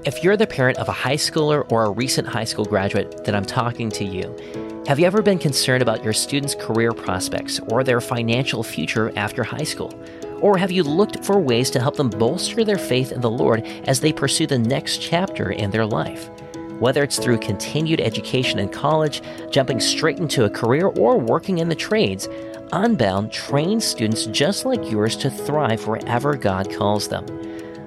[0.04, 3.34] If you're the parent of a high schooler or a recent high school graduate, then
[3.34, 4.67] I'm talking to you.
[4.86, 9.44] Have you ever been concerned about your students' career prospects or their financial future after
[9.44, 9.92] high school?
[10.40, 13.66] Or have you looked for ways to help them bolster their faith in the Lord
[13.86, 16.30] as they pursue the next chapter in their life?
[16.78, 21.68] Whether it's through continued education in college, jumping straight into a career, or working in
[21.68, 22.28] the trades,
[22.72, 27.24] Unbound trains students just like yours to thrive wherever God calls them.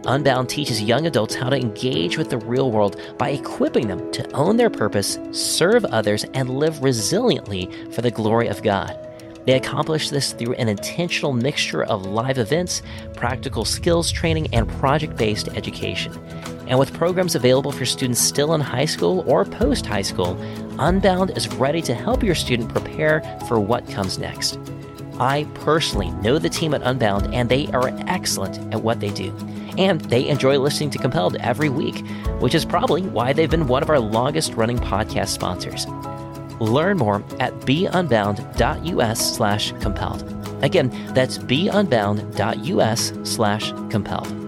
[0.06, 4.30] Unbound teaches young adults how to engage with the real world by equipping them to
[4.32, 8.98] own their purpose, serve others, and live resiliently for the glory of God.
[9.46, 12.82] They accomplish this through an intentional mixture of live events,
[13.16, 16.14] practical skills training, and project based education.
[16.68, 20.40] And with programs available for students still in high school or post high school,
[20.80, 24.58] Unbound is ready to help your student prepare for what comes next.
[25.20, 29.36] I personally know the team at Unbound, and they are excellent at what they do.
[29.78, 32.06] And they enjoy listening to Compelled every week,
[32.40, 35.86] which is probably why they've been one of our longest running podcast sponsors.
[36.60, 40.24] Learn more at beunbound.us slash compelled.
[40.64, 44.42] Again, that's beunbound.us slash compelled.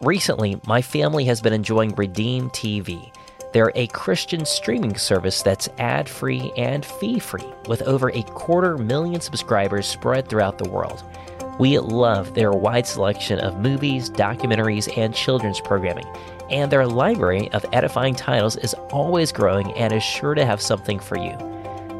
[0.00, 3.10] Recently, my family has been enjoying Redeem TV.
[3.52, 8.76] They're a Christian streaming service that's ad free and fee free, with over a quarter
[8.76, 11.02] million subscribers spread throughout the world.
[11.58, 16.06] We love their wide selection of movies, documentaries, and children's programming,
[16.50, 20.98] and their library of edifying titles is always growing and is sure to have something
[21.00, 21.36] for you.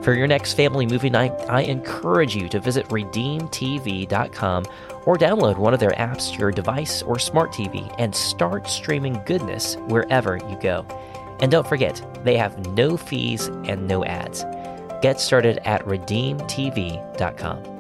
[0.02, 4.64] For your next family movie night, I encourage you to visit redeemtv.com
[5.06, 9.20] or download one of their apps to your device or smart TV and start streaming
[9.26, 10.86] goodness wherever you go.
[11.40, 14.44] And don't forget, they have no fees and no ads.
[15.00, 17.78] Get started at redeemtv.com.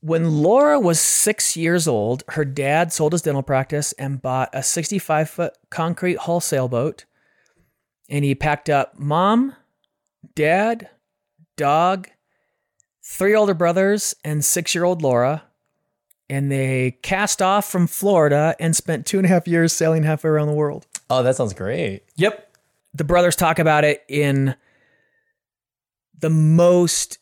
[0.00, 4.62] When Laura was six years old, her dad sold his dental practice and bought a
[4.62, 7.06] 65 foot concrete hull sailboat.
[8.10, 9.56] And he packed up mom,
[10.34, 10.90] dad,
[11.56, 12.08] dog,
[13.02, 15.44] three older brothers, and six year old Laura.
[16.30, 20.30] And they cast off from Florida and spent two and a half years sailing halfway
[20.30, 20.86] around the world.
[21.10, 22.02] Oh, that sounds great.
[22.16, 22.56] Yep.
[22.94, 24.54] The brothers talk about it in
[26.18, 27.18] the most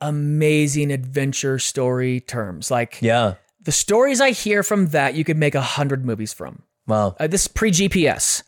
[0.00, 2.70] amazing adventure story terms.
[2.70, 3.34] Like Yeah.
[3.62, 6.62] the stories I hear from that, you could make a hundred movies from.
[6.86, 7.16] Wow.
[7.20, 8.42] Uh, this is pre GPS.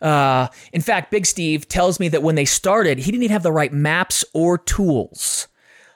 [0.00, 3.42] Uh, in fact, Big Steve tells me that when they started, he didn't even have
[3.42, 5.48] the right maps or tools.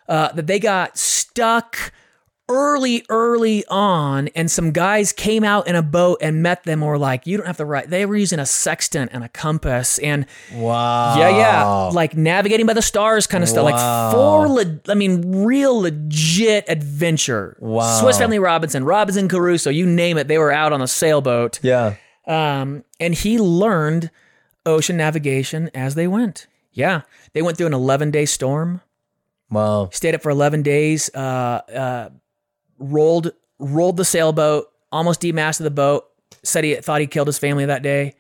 [0.09, 1.93] Uh, that they got stuck
[2.53, 6.83] early, early on, and some guys came out in a boat and met them.
[6.83, 7.89] Or like, you don't have the right.
[7.89, 11.17] They were using a sextant and a compass, and Wow.
[11.19, 13.65] yeah, yeah, like navigating by the stars kind of stuff.
[13.65, 17.57] Like for, le- I mean, real legit adventure.
[17.61, 18.01] Wow.
[18.01, 20.29] Swiss Family Robinson, Robinson Crusoe, you name it.
[20.29, 21.59] They were out on a sailboat.
[21.63, 21.95] Yeah.
[22.27, 24.11] Um, and he learned
[24.67, 26.47] ocean navigation as they went.
[26.73, 28.81] Yeah, they went through an 11 day storm,
[29.51, 29.91] Wow.
[29.93, 32.09] stayed up for 11 days, uh, uh,
[32.83, 36.05] rolled rolled the sailboat, almost demasted the boat.
[36.43, 38.15] Said he thought he killed his family that day.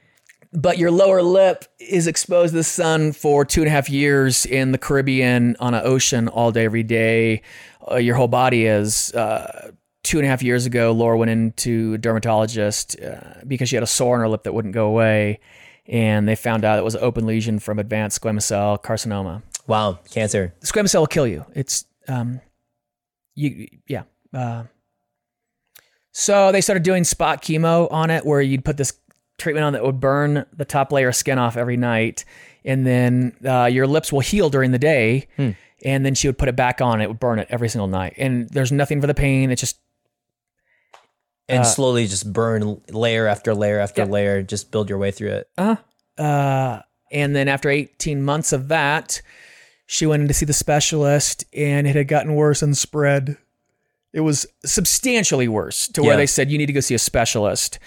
[0.52, 4.44] But your lower lip is exposed to the sun for two and a half years
[4.44, 7.42] in the Caribbean on an ocean all day, every day.
[7.90, 9.12] Uh, your whole body is.
[9.14, 9.72] Uh,
[10.02, 13.82] two and a half years ago, Laura went into a dermatologist uh, because she had
[13.82, 15.40] a sore on her lip that wouldn't go away.
[15.86, 19.42] And they found out it was an open lesion from advanced squamous cell carcinoma.
[19.66, 20.00] Wow.
[20.10, 20.54] Cancer.
[20.60, 21.44] Squamous cell will kill you.
[21.54, 22.40] It's, um,
[23.34, 24.02] you, yeah.
[24.34, 24.64] Uh,
[26.12, 28.92] so they started doing spot chemo on it where you'd put this
[29.38, 32.24] treatment on that would burn the top layer of skin off every night.
[32.64, 35.26] And then uh, your lips will heal during the day.
[35.84, 37.00] And then she would put it back on.
[37.00, 38.14] It would burn it every single night.
[38.18, 39.50] And there's nothing for the pain.
[39.50, 39.78] It's just
[41.48, 44.10] And slowly just burn layer after layer after Uh, Yeah.
[44.12, 44.42] layer.
[44.42, 45.48] Just build your way through it.
[46.18, 49.22] Uh, and then after 18 months of that,
[49.86, 53.36] she went in to see the specialist and it had gotten worse and spread.
[54.12, 56.16] It was substantially worse to where Yeah.
[56.16, 57.78] they said, you need to go see a specialist.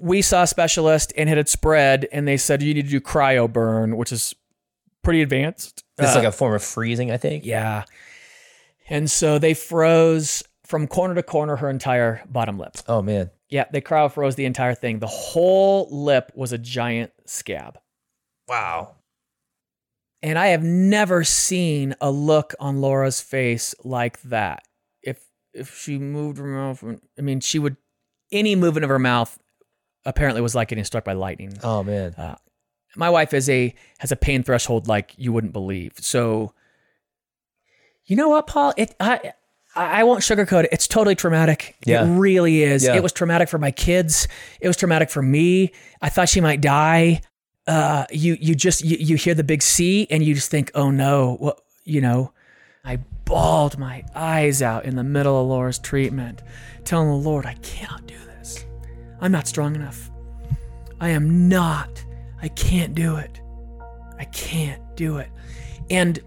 [0.00, 3.00] We saw a specialist and it had spread and they said, you need to do
[3.00, 4.34] cryo burn, which is
[5.02, 5.84] pretty advanced.
[5.98, 7.44] It's Uh, like a form of freezing, I think.
[7.44, 7.84] yeah.
[8.88, 12.76] And so they froze from corner to corner her entire bottom lip.
[12.86, 13.30] Oh man.
[13.50, 14.98] Yeah, they cryo froze the entire thing.
[14.98, 17.78] The whole lip was a giant scab.
[18.46, 18.96] Wow.
[20.22, 24.62] And I have never seen a look on Laura's face like that.
[25.54, 26.84] If she moved her mouth,
[27.18, 27.76] I mean, she would
[28.30, 29.38] any movement of her mouth
[30.04, 31.54] apparently was like getting struck by lightning.
[31.62, 32.14] Oh man.
[32.96, 35.92] My wife is a has a pain threshold like you wouldn't believe.
[36.00, 36.52] So,
[38.06, 38.74] you know what, Paul?
[38.76, 39.32] It I
[39.76, 40.70] I I won't sugarcoat it.
[40.72, 41.76] It's totally traumatic.
[41.84, 42.04] Yeah.
[42.04, 42.84] It really is.
[42.84, 42.96] Yeah.
[42.96, 44.26] It was traumatic for my kids.
[44.60, 45.72] It was traumatic for me.
[46.00, 47.20] I thought she might die.
[47.66, 50.90] Uh, you you just you, you hear the big C and you just think, oh
[50.90, 52.32] no, what you know.
[52.84, 56.42] I bawled my eyes out in the middle of Laura's treatment,
[56.84, 58.64] telling the Lord, I cannot do this.
[59.20, 60.10] I'm not strong enough.
[60.98, 62.02] I am not.
[62.40, 63.40] I can't do it.
[64.18, 65.28] I can't do it.
[65.90, 66.18] And,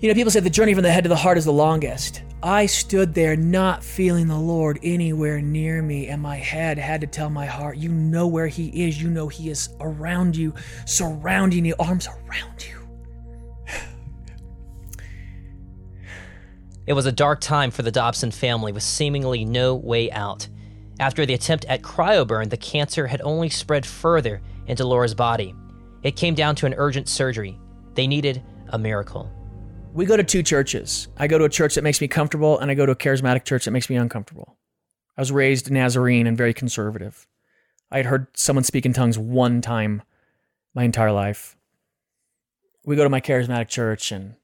[0.00, 2.22] you know, people say the journey from the head to the heart is the longest.
[2.42, 7.06] I stood there not feeling the Lord anywhere near me, and my head had to
[7.06, 9.00] tell my heart, You know where He is.
[9.00, 10.52] You know He is around you,
[10.84, 12.79] surrounding you, arms around you.
[16.90, 20.48] It was a dark time for the Dobson family with seemingly no way out.
[20.98, 25.54] After the attempt at cryoburn, the cancer had only spread further into Laura's body.
[26.02, 27.56] It came down to an urgent surgery.
[27.94, 29.30] They needed a miracle.
[29.92, 31.06] We go to two churches.
[31.16, 33.44] I go to a church that makes me comfortable, and I go to a charismatic
[33.44, 34.58] church that makes me uncomfortable.
[35.16, 37.28] I was raised Nazarene and very conservative.
[37.92, 40.02] I had heard someone speak in tongues one time
[40.74, 41.56] my entire life.
[42.84, 44.34] We go to my charismatic church, and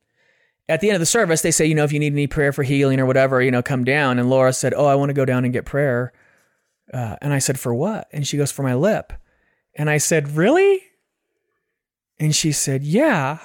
[0.69, 2.53] at the end of the service, they say, you know, if you need any prayer
[2.53, 4.19] for healing or whatever, you know, come down.
[4.19, 6.13] And Laura said, Oh, I want to go down and get prayer.
[6.93, 8.09] Uh, and I said, For what?
[8.13, 9.13] And she goes, For my lip.
[9.75, 10.83] And I said, Really?
[12.19, 13.39] And she said, Yeah.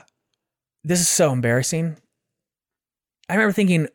[0.84, 1.97] This is so embarrassing.
[3.29, 3.88] I remember thinking,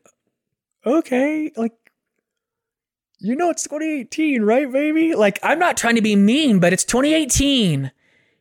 [0.85, 1.73] Okay, like,
[3.19, 5.15] you know, it's 2018, right, baby?
[5.15, 7.91] Like, I'm not trying to be mean, but it's 2018.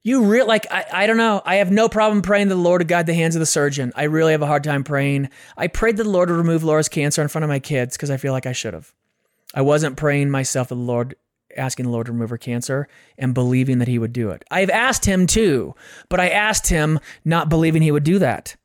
[0.05, 1.41] You real like I, I don't know.
[1.45, 3.91] I have no problem praying to the Lord to guide the hands of the surgeon.
[3.95, 5.29] I really have a hard time praying.
[5.57, 8.11] I prayed to the Lord to remove Laura's cancer in front of my kids because
[8.11, 8.93] I feel like I should have.
[9.55, 11.15] I wasn't praying myself to the Lord,
[11.57, 12.87] asking the Lord to remove her cancer
[13.17, 14.45] and believing that He would do it.
[14.51, 15.73] I've asked Him too,
[16.07, 18.57] but I asked Him not believing He would do that.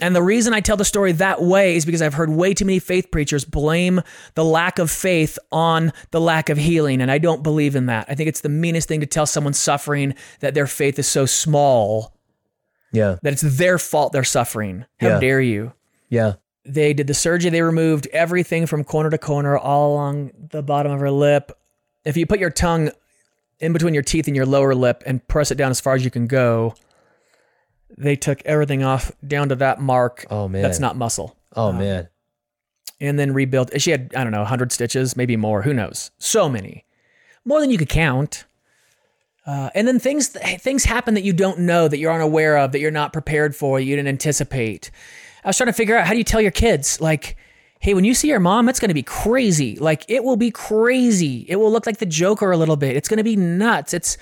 [0.00, 2.64] And the reason I tell the story that way is because I've heard way too
[2.64, 4.00] many faith preachers blame
[4.34, 7.00] the lack of faith on the lack of healing.
[7.00, 8.06] And I don't believe in that.
[8.08, 11.26] I think it's the meanest thing to tell someone suffering that their faith is so
[11.26, 12.14] small
[12.92, 13.16] Yeah.
[13.22, 14.84] that it's their fault they're suffering.
[15.00, 15.20] How Yeah.
[15.20, 15.72] dare you?
[16.08, 16.34] Yeah.
[16.64, 20.92] They did the surgery, they removed everything from corner to corner, all along the bottom
[20.92, 21.50] of her lip.
[22.04, 22.90] If you put your tongue
[23.58, 26.04] in between your teeth and your lower lip and press it down as far as
[26.04, 26.74] you can go,
[27.98, 30.24] they took everything off down to that mark.
[30.30, 30.62] Oh, man.
[30.62, 31.36] That's not muscle.
[31.56, 32.08] Oh man.
[33.00, 33.70] and then rebuilt.
[33.80, 35.62] She had, I don't know, 100 stitches, maybe more.
[35.62, 36.10] Who knows?
[36.18, 36.84] So many.
[37.44, 38.44] More than you could count.
[39.46, 42.80] Uh, and then things things happen that you don't know, that you're unaware of, that
[42.80, 44.90] you're not prepared for, you didn't anticipate.
[45.42, 47.36] I was trying to figure out how do you tell your kids, like,
[47.80, 49.76] hey, when you see your mom, it's going to be crazy.
[49.76, 51.46] Like, it will be crazy.
[51.48, 52.94] It will look like the Joker a little bit.
[52.94, 53.94] It's going to be nuts.
[53.94, 54.18] It's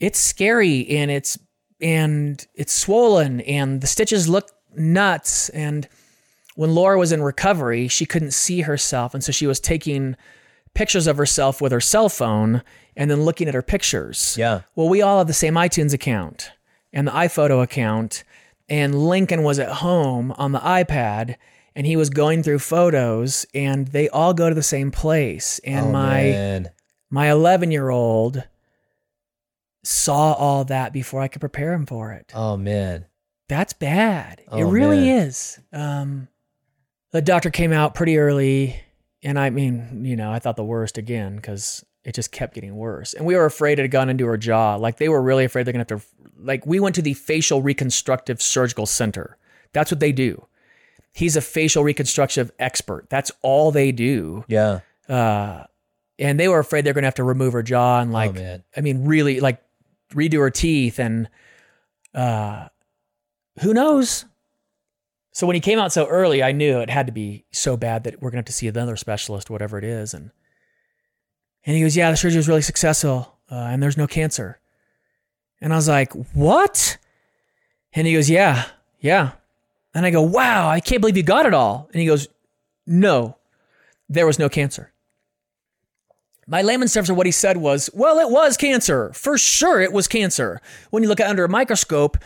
[0.00, 1.38] it's scary and it's
[1.80, 5.88] and it's swollen and the stitches look nuts and
[6.56, 9.14] when Laura was in recovery, she couldn't see herself.
[9.14, 10.16] And so she was taking
[10.74, 12.62] pictures of herself with her cell phone
[12.96, 14.34] and then looking at her pictures.
[14.38, 14.62] Yeah.
[14.74, 16.50] Well, we all have the same iTunes account
[16.92, 18.24] and the iPhoto account.
[18.68, 21.36] And Lincoln was at home on the iPad
[21.74, 25.60] and he was going through photos and they all go to the same place.
[25.60, 26.70] And oh, my man.
[27.10, 28.42] my 11 year old
[29.86, 33.06] saw all that before I could prepare him for it Oh man.
[33.48, 34.40] that's bad.
[34.40, 35.26] it Oh, really man.
[35.28, 35.58] is.
[35.72, 36.28] Um,
[37.12, 38.80] the doctor came out pretty early,
[39.22, 42.74] and I mean, you know, I thought the worst again because it just kept getting
[42.76, 43.14] worse.
[43.14, 44.74] And we were afraid it had gone into her jaw.
[44.76, 46.06] Like they were really afraid they're gonna have to.
[46.38, 49.38] Like we went to the facial reconstructive surgical center.
[49.72, 50.46] That's what they do.
[51.12, 53.06] He's a facial reconstructive expert.
[53.08, 54.44] That's all they do.
[54.48, 54.80] Yeah.
[55.08, 55.64] Uh,
[56.18, 58.64] and they were afraid they're gonna have to remove her jaw and like oh man.
[58.76, 59.62] I mean, really like
[60.10, 61.28] redo her teeth and
[62.14, 62.68] uh
[63.60, 64.24] who knows?
[65.32, 68.04] So when he came out so early, I knew it had to be so bad
[68.04, 70.14] that we're gonna have to see another specialist, whatever it is.
[70.14, 70.30] And
[71.64, 74.60] and he goes, Yeah, the surgery was really successful, uh, and there's no cancer.
[75.60, 76.96] And I was like, What?
[77.92, 78.66] And he goes, Yeah,
[79.00, 79.32] yeah.
[79.94, 81.88] And I go, Wow, I can't believe you got it all.
[81.92, 82.28] And he goes,
[82.86, 83.36] No,
[84.08, 84.92] there was no cancer.
[86.46, 89.12] My layman's terms of what he said was, well, it was cancer.
[89.12, 90.60] For sure, it was cancer.
[90.90, 92.18] When you look at under a microscope,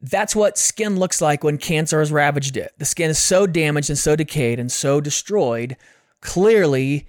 [0.00, 2.72] that's what skin looks like when cancer has ravaged it.
[2.78, 5.76] The skin is so damaged and so decayed and so destroyed.
[6.20, 7.06] Clearly,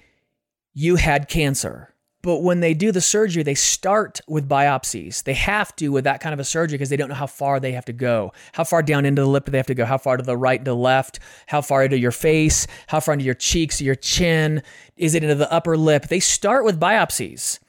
[0.73, 1.92] you had cancer.
[2.23, 5.23] But when they do the surgery, they start with biopsies.
[5.23, 7.59] They have to with that kind of a surgery because they don't know how far
[7.59, 8.31] they have to go.
[8.53, 9.83] How far down into the lip do they have to go?
[9.83, 11.19] How far to the right, to the left?
[11.47, 12.65] How far into your face?
[12.87, 14.63] How far into your cheeks, your chin?
[14.95, 16.07] Is it into the upper lip?
[16.07, 17.59] They start with biopsies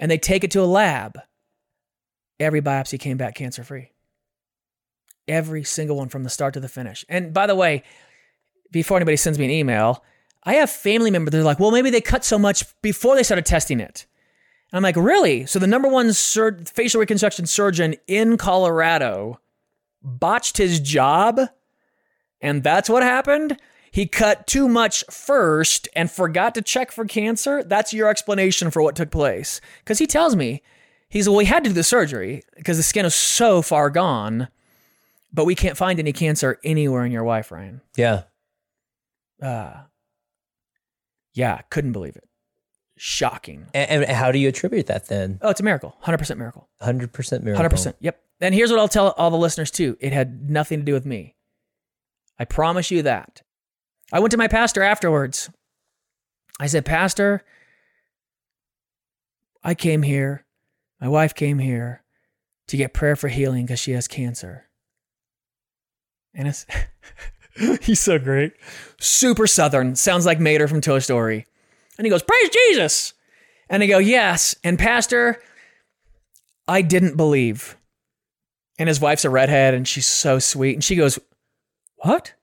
[0.00, 1.20] and they take it to a lab.
[2.40, 3.92] Every biopsy came back cancer free.
[5.28, 7.04] Every single one from the start to the finish.
[7.08, 7.84] And by the way,
[8.72, 10.02] before anybody sends me an email,
[10.44, 13.22] I have family members that are like, well, maybe they cut so much before they
[13.22, 14.06] started testing it.
[14.70, 15.46] And I'm like, really?
[15.46, 19.40] So the number one sur- facial reconstruction surgeon in Colorado
[20.02, 21.40] botched his job?
[22.40, 23.60] And that's what happened?
[23.92, 27.62] He cut too much first and forgot to check for cancer?
[27.62, 29.60] That's your explanation for what took place.
[29.80, 30.62] Because he tells me,
[31.08, 34.48] he's, well, we had to do the surgery because the skin is so far gone,
[35.32, 37.82] but we can't find any cancer anywhere in your wife, Ryan.
[37.94, 38.22] Yeah.
[39.40, 39.82] Uh,
[41.34, 42.28] yeah, couldn't believe it.
[42.96, 43.66] Shocking.
[43.74, 45.38] And, and how do you attribute that then?
[45.42, 45.96] Oh, it's a miracle.
[46.04, 46.68] 100% miracle.
[46.80, 47.64] Hundred percent miracle.
[47.64, 47.94] 100%.
[48.00, 48.20] Yep.
[48.40, 51.06] And here's what I'll tell all the listeners too it had nothing to do with
[51.06, 51.36] me.
[52.38, 53.42] I promise you that.
[54.12, 55.50] I went to my pastor afterwards.
[56.60, 57.42] I said, Pastor,
[59.64, 60.44] I came here,
[61.00, 62.02] my wife came here
[62.68, 64.68] to get prayer for healing because she has cancer.
[66.34, 66.66] And it's,
[67.82, 68.52] he's so great.
[69.00, 69.96] Super Southern.
[69.96, 71.46] Sounds like Mater from Toy Story.
[71.98, 73.14] And he goes, Praise Jesus.
[73.68, 74.54] And I go, Yes.
[74.64, 75.42] And Pastor,
[76.66, 77.76] I didn't believe.
[78.78, 80.74] And his wife's a redhead and she's so sweet.
[80.74, 81.18] And she goes,
[81.96, 82.34] What?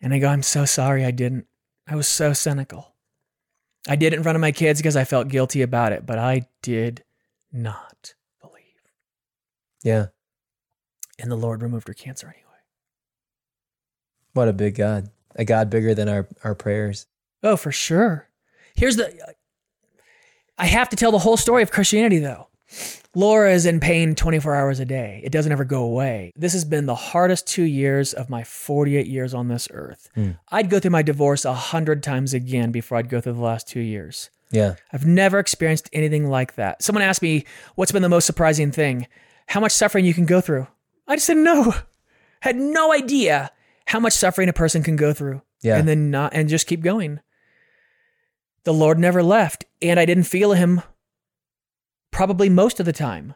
[0.00, 1.46] And I go, I'm so sorry I didn't.
[1.86, 2.94] I was so cynical.
[3.88, 6.18] I did it in front of my kids because I felt guilty about it, but
[6.18, 7.02] I did
[7.52, 8.62] not believe.
[9.82, 10.06] Yeah.
[11.18, 12.49] And the Lord removed her cancer anyway.
[14.32, 15.10] What a big God.
[15.36, 17.06] A God bigger than our, our prayers.
[17.42, 18.28] Oh, for sure.
[18.74, 19.34] Here's the
[20.58, 22.48] I have to tell the whole story of Christianity though.
[23.14, 25.20] Laura is in pain 24 hours a day.
[25.24, 26.32] It doesn't ever go away.
[26.36, 30.08] This has been the hardest two years of my 48 years on this earth.
[30.14, 30.32] Hmm.
[30.50, 33.66] I'd go through my divorce a hundred times again before I'd go through the last
[33.66, 34.30] two years.
[34.52, 34.76] Yeah.
[34.92, 36.82] I've never experienced anything like that.
[36.82, 39.08] Someone asked me, What's been the most surprising thing?
[39.48, 40.68] How much suffering you can go through?
[41.08, 41.74] I just said no.
[42.42, 43.50] Had no idea
[43.90, 45.42] how much suffering a person can go through.
[45.62, 45.76] Yeah.
[45.76, 47.18] And then not, and just keep going.
[48.62, 50.82] The Lord never left, and I didn't feel Him
[52.12, 53.34] probably most of the time.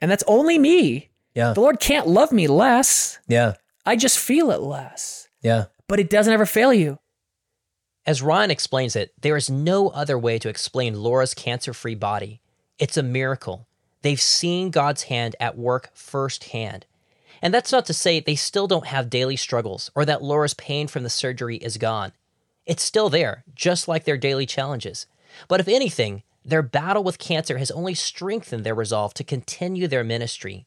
[0.00, 1.10] And that's only me.
[1.34, 1.52] Yeah.
[1.52, 3.18] The Lord can't love me less.
[3.26, 3.54] Yeah.
[3.84, 5.28] I just feel it less.
[5.42, 5.64] Yeah.
[5.88, 7.00] But it doesn't ever fail you.
[8.06, 12.40] As Ryan explains it, there is no other way to explain Laura's cancer free body.
[12.78, 13.66] It's a miracle.
[14.02, 16.86] They've seen God's hand at work firsthand.
[17.42, 20.86] And that's not to say they still don't have daily struggles or that Laura's pain
[20.86, 22.12] from the surgery is gone.
[22.66, 25.06] It's still there, just like their daily challenges.
[25.48, 30.04] But if anything, their battle with cancer has only strengthened their resolve to continue their
[30.04, 30.66] ministry.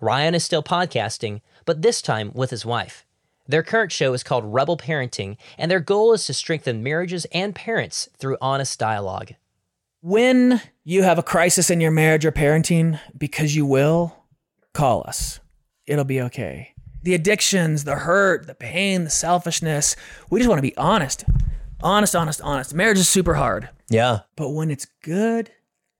[0.00, 3.06] Ryan is still podcasting, but this time with his wife.
[3.46, 7.54] Their current show is called Rebel Parenting, and their goal is to strengthen marriages and
[7.54, 9.32] parents through honest dialogue.
[10.00, 14.16] When you have a crisis in your marriage or parenting, because you will,
[14.72, 15.40] call us.
[15.86, 16.74] It'll be okay.
[17.02, 19.94] The addictions, the hurt, the pain, the selfishness,
[20.30, 21.24] we just want to be honest.
[21.82, 22.74] Honest, honest, honest.
[22.74, 23.68] Marriage is super hard.
[23.90, 24.20] Yeah.
[24.36, 25.50] But when it's good,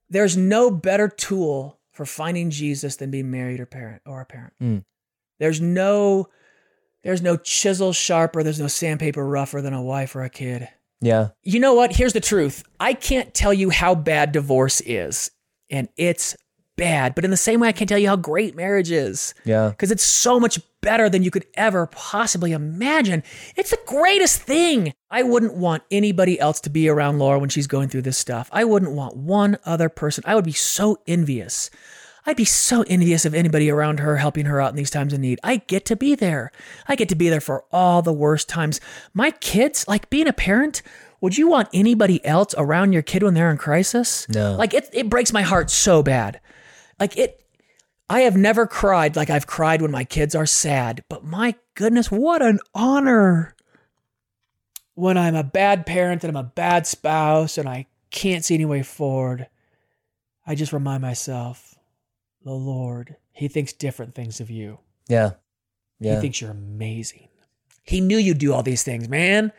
[0.09, 4.55] there's no better tool for finding Jesus than being married or parent or a parent.
[4.63, 4.85] Mm.
[5.39, 6.29] There's no
[7.03, 10.69] there's no chisel sharper, there's no sandpaper rougher than a wife or a kid.
[11.01, 11.29] Yeah.
[11.43, 11.95] You know what?
[11.95, 12.65] Here's the truth.
[12.81, 15.31] I can't tell you how bad divorce is,
[15.71, 16.35] and it's
[16.77, 17.15] bad.
[17.15, 19.69] But in the same way, I can't tell you how great marriage is Yeah.
[19.71, 23.23] because it's so much better than you could ever possibly imagine.
[23.57, 24.93] It's the greatest thing.
[25.11, 28.49] I wouldn't want anybody else to be around Laura when she's going through this stuff.
[28.53, 30.25] I wouldn't want one other person.
[30.27, 31.71] I would be so envious.
[32.27, 35.21] I'd be so envious of anybody around her helping her out in these times of
[35.21, 35.39] need.
[35.45, 36.51] I get to be there.
[36.89, 38.81] I get to be there for all the worst times.
[39.13, 40.81] My kids, like being a parent,
[41.21, 44.27] would you want anybody else around your kid when they're in crisis?
[44.29, 44.57] No.
[44.57, 46.41] Like it, it breaks my heart so bad.
[47.05, 47.45] Like it,
[48.09, 52.11] I have never cried like I've cried when my kids are sad, but my goodness,
[52.11, 53.55] what an honor.
[54.95, 58.65] When I'm a bad parent and I'm a bad spouse and I can't see any
[58.65, 59.49] way forward,
[60.47, 61.79] I just remind myself,
[62.43, 64.79] the Lord, He thinks different things of you.
[65.07, 65.33] Yeah.
[66.01, 66.15] Yeah.
[66.15, 67.29] He thinks you're amazing.
[67.83, 69.53] He knew you'd do all these things, man.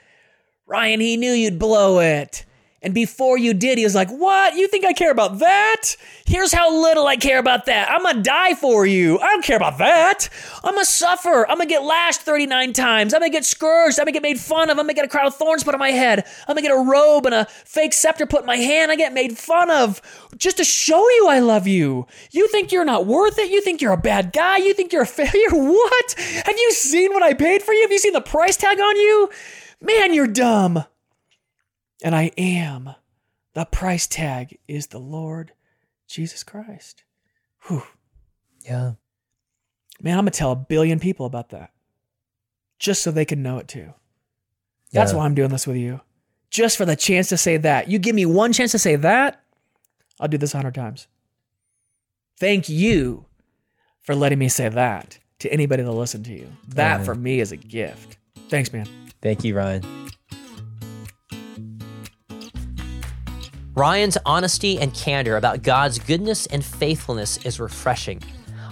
[0.65, 2.43] Ryan, he knew you'd blow it.
[2.85, 4.55] And before you did, he was like, What?
[4.55, 5.95] You think I care about that?
[6.25, 7.89] Here's how little I care about that.
[7.89, 9.19] I'm gonna die for you.
[9.19, 10.29] I don't care about that.
[10.63, 11.49] I'm gonna suffer.
[11.49, 13.13] I'm gonna get lashed 39 times.
[13.13, 13.99] I'm gonna get scourged.
[13.99, 14.77] I'm gonna get made fun of.
[14.77, 16.25] I'm gonna get a crown of thorns put on my head.
[16.47, 18.91] I'm gonna get a robe and a fake scepter put in my hand.
[18.91, 19.99] I get made fun of
[20.37, 22.05] just to show you I love you.
[22.29, 23.49] You think you're not worth it?
[23.49, 24.57] You think you're a bad guy?
[24.57, 25.49] You think you're a failure?
[25.55, 26.15] What?
[26.45, 27.81] Have you seen what I paid for you?
[27.81, 29.29] Have you seen the price tag on you?
[29.81, 30.85] Man, you're dumb.
[32.03, 32.91] And I am.
[33.53, 35.53] The price tag is the Lord
[36.07, 37.03] Jesus Christ.
[37.67, 37.83] Whew.
[38.61, 38.93] yeah.
[40.01, 41.71] Man, I'm going to tell a billion people about that
[42.79, 43.93] just so they can know it too.
[44.91, 45.19] That's Yeah.
[45.19, 46.01] why I'm doing this with you.
[46.49, 47.89] Just for the chance to say that.
[47.89, 49.41] You give me one chance to say that,
[50.19, 51.07] I'll do this a hundred times.
[52.37, 53.25] Thank you
[54.01, 56.51] for letting me say that to anybody that listen to you.
[56.69, 58.17] That for me is a gift.
[58.49, 58.87] Thanks, man.
[59.21, 60.04] Thank you, Ryan.
[63.75, 68.21] Ryan's honesty and candor about God's goodness and faithfulness is refreshing.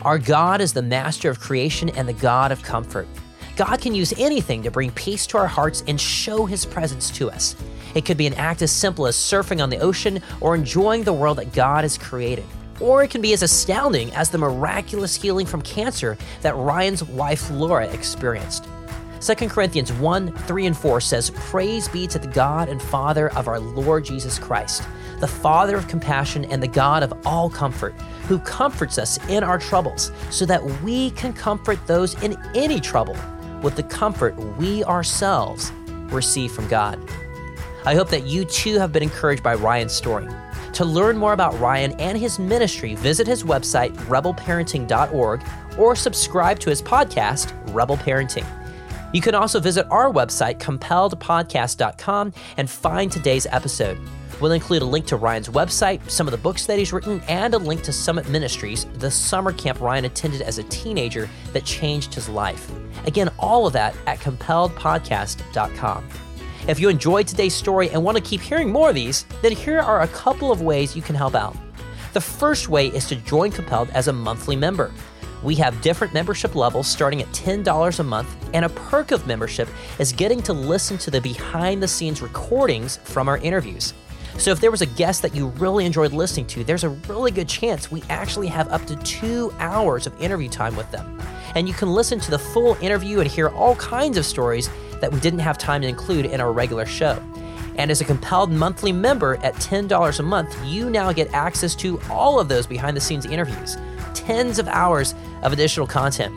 [0.04, 3.06] Our God is the master of creation and the God of comfort.
[3.58, 7.30] God can use anything to bring peace to our hearts and show his presence to
[7.30, 7.54] us.
[7.96, 11.12] It could be an act as simple as surfing on the ocean or enjoying the
[11.12, 12.46] world that God has created.
[12.80, 17.52] Or it can be as astounding as the miraculous healing from cancer that Ryan's wife
[17.52, 18.70] Laura experienced.
[19.24, 23.48] 2 Corinthians 1 3 and 4 says, Praise be to the God and Father of
[23.48, 24.84] our Lord Jesus Christ,
[25.22, 27.94] the Father of compassion and the God of all comfort,
[28.28, 33.16] who comforts us in our troubles, so that we can comfort those in any trouble
[33.62, 35.72] with the comfort we ourselves
[36.12, 37.00] receive from God.
[37.86, 40.28] I hope that you too have been encouraged by Ryan's story.
[40.74, 45.42] To learn more about Ryan and his ministry, visit his website, rebelparenting.org,
[45.78, 48.46] or subscribe to his podcast, Rebel Parenting.
[49.14, 53.98] You can also visit our website, compelledpodcast.com, and find today's episode.
[54.42, 57.54] We'll include a link to Ryan's website, some of the books that he's written, and
[57.54, 62.14] a link to Summit Ministries, the summer camp Ryan attended as a teenager that changed
[62.14, 62.72] his life.
[63.06, 66.10] Again, all of that at compelledpodcast.com.
[66.68, 69.80] If you enjoyed today's story and want to keep hearing more of these, then here
[69.80, 71.56] are a couple of ways you can help out.
[72.14, 74.92] The first way is to join Compelled as a monthly member.
[75.44, 79.68] We have different membership levels starting at $10 a month, and a perk of membership
[80.00, 83.94] is getting to listen to the behind the scenes recordings from our interviews.
[84.38, 87.30] So, if there was a guest that you really enjoyed listening to, there's a really
[87.30, 91.22] good chance we actually have up to two hours of interview time with them.
[91.54, 94.70] And you can listen to the full interview and hear all kinds of stories
[95.02, 97.22] that we didn't have time to include in our regular show.
[97.76, 102.00] And as a compelled monthly member at $10 a month, you now get access to
[102.10, 103.78] all of those behind the scenes interviews,
[104.14, 106.34] tens of hours of additional content.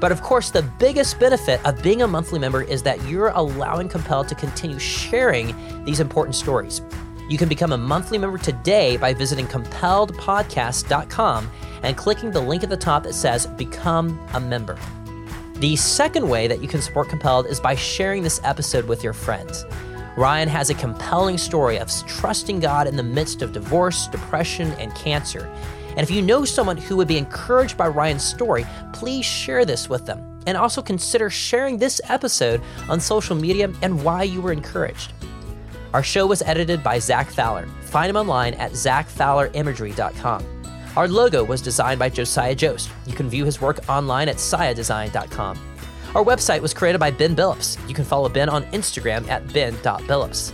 [0.00, 3.88] But of course, the biggest benefit of being a monthly member is that you're allowing
[3.88, 5.54] Compelled to continue sharing
[5.84, 6.82] these important stories.
[7.28, 11.50] You can become a monthly member today by visiting compelledpodcast.com
[11.82, 14.78] and clicking the link at the top that says Become a Member.
[15.54, 19.12] The second way that you can support Compelled is by sharing this episode with your
[19.12, 19.64] friends.
[20.16, 24.94] Ryan has a compelling story of trusting God in the midst of divorce, depression, and
[24.94, 25.50] cancer.
[25.96, 29.88] And if you know someone who would be encouraged by Ryan's story, please share this
[29.88, 30.40] with them.
[30.46, 35.12] And also consider sharing this episode on social media and why you were encouraged.
[35.94, 37.66] Our show was edited by Zach Fowler.
[37.82, 40.46] Find him online at zachfowlerimagery.com.
[40.96, 42.90] Our logo was designed by Josiah Jost.
[43.06, 45.58] You can view his work online at siadesign.com.
[46.14, 47.78] Our website was created by Ben Billups.
[47.88, 50.52] You can follow Ben on Instagram at ben.billups.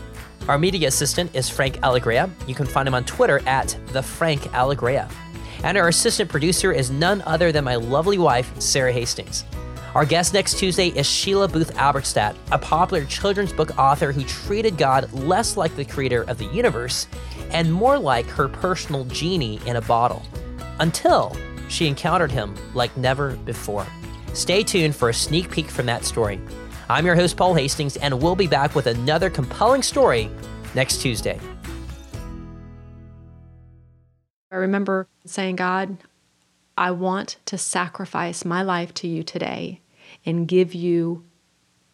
[0.48, 2.30] Our media assistant is Frank Allegrea.
[2.46, 5.10] You can find him on Twitter at the Frank Allegrea.
[5.64, 9.44] And our assistant producer is none other than my lovely wife, Sarah Hastings.
[9.94, 14.76] Our guest next Tuesday is Sheila Booth Albertstadt, a popular children's book author who treated
[14.76, 17.08] God less like the creator of the universe
[17.50, 20.22] and more like her personal genie in a bottle,
[20.78, 21.34] until
[21.68, 23.86] she encountered him like never before.
[24.34, 26.40] Stay tuned for a sneak peek from that story.
[26.88, 30.30] I'm your host, Paul Hastings, and we'll be back with another compelling story
[30.74, 31.40] next Tuesday.
[34.50, 35.98] I remember saying, God,
[36.76, 39.80] I want to sacrifice my life to you today
[40.24, 41.24] and give you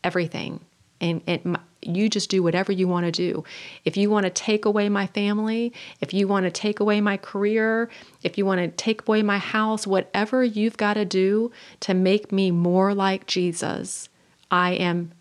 [0.04, 0.60] everything.
[1.00, 3.44] And, and you just do whatever you want to do.
[3.84, 7.16] If you want to take away my family, if you want to take away my
[7.16, 7.90] career,
[8.22, 11.50] if you want to take away my house, whatever you've got to do
[11.80, 14.08] to make me more like Jesus,
[14.50, 15.12] I am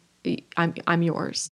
[0.56, 1.50] I'm I'm yours.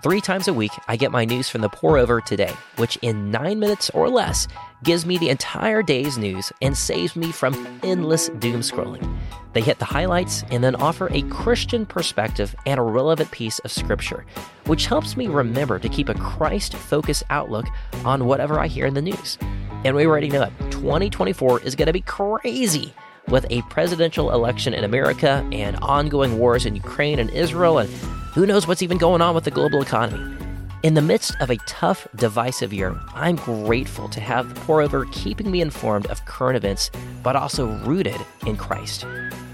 [0.00, 3.32] Three times a week, I get my news from the Pour Over Today, which in
[3.32, 4.46] nine minutes or less
[4.84, 9.18] gives me the entire day's news and saves me from endless doom scrolling.
[9.54, 13.72] They hit the highlights and then offer a Christian perspective and a relevant piece of
[13.72, 14.24] scripture,
[14.66, 17.66] which helps me remember to keep a Christ focused outlook
[18.04, 19.36] on whatever I hear in the news.
[19.84, 22.94] And we already know it 2024 is going to be crazy
[23.26, 27.90] with a presidential election in America and ongoing wars in Ukraine and Israel and
[28.38, 30.36] who knows what's even going on with the global economy?
[30.84, 35.06] In the midst of a tough, divisive year, I'm grateful to have the pour over
[35.06, 36.92] keeping me informed of current events,
[37.24, 38.14] but also rooted
[38.46, 39.04] in Christ.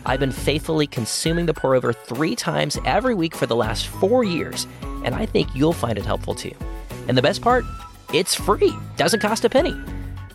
[0.04, 4.22] I've been faithfully consuming the pour over three times every week for the last four
[4.22, 4.66] years,
[5.02, 6.52] and I think you'll find it helpful too.
[7.08, 7.64] And the best part?
[8.12, 9.74] It's free, doesn't cost a penny.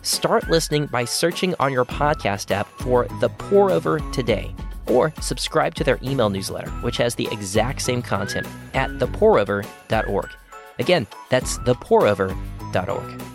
[0.02, 4.52] Start listening by searching on your podcast app for The Pour Over Today
[4.90, 10.30] or subscribe to their email newsletter, which has the exact same content at thepourover.org.
[10.78, 13.29] Again, that's thepourover.org.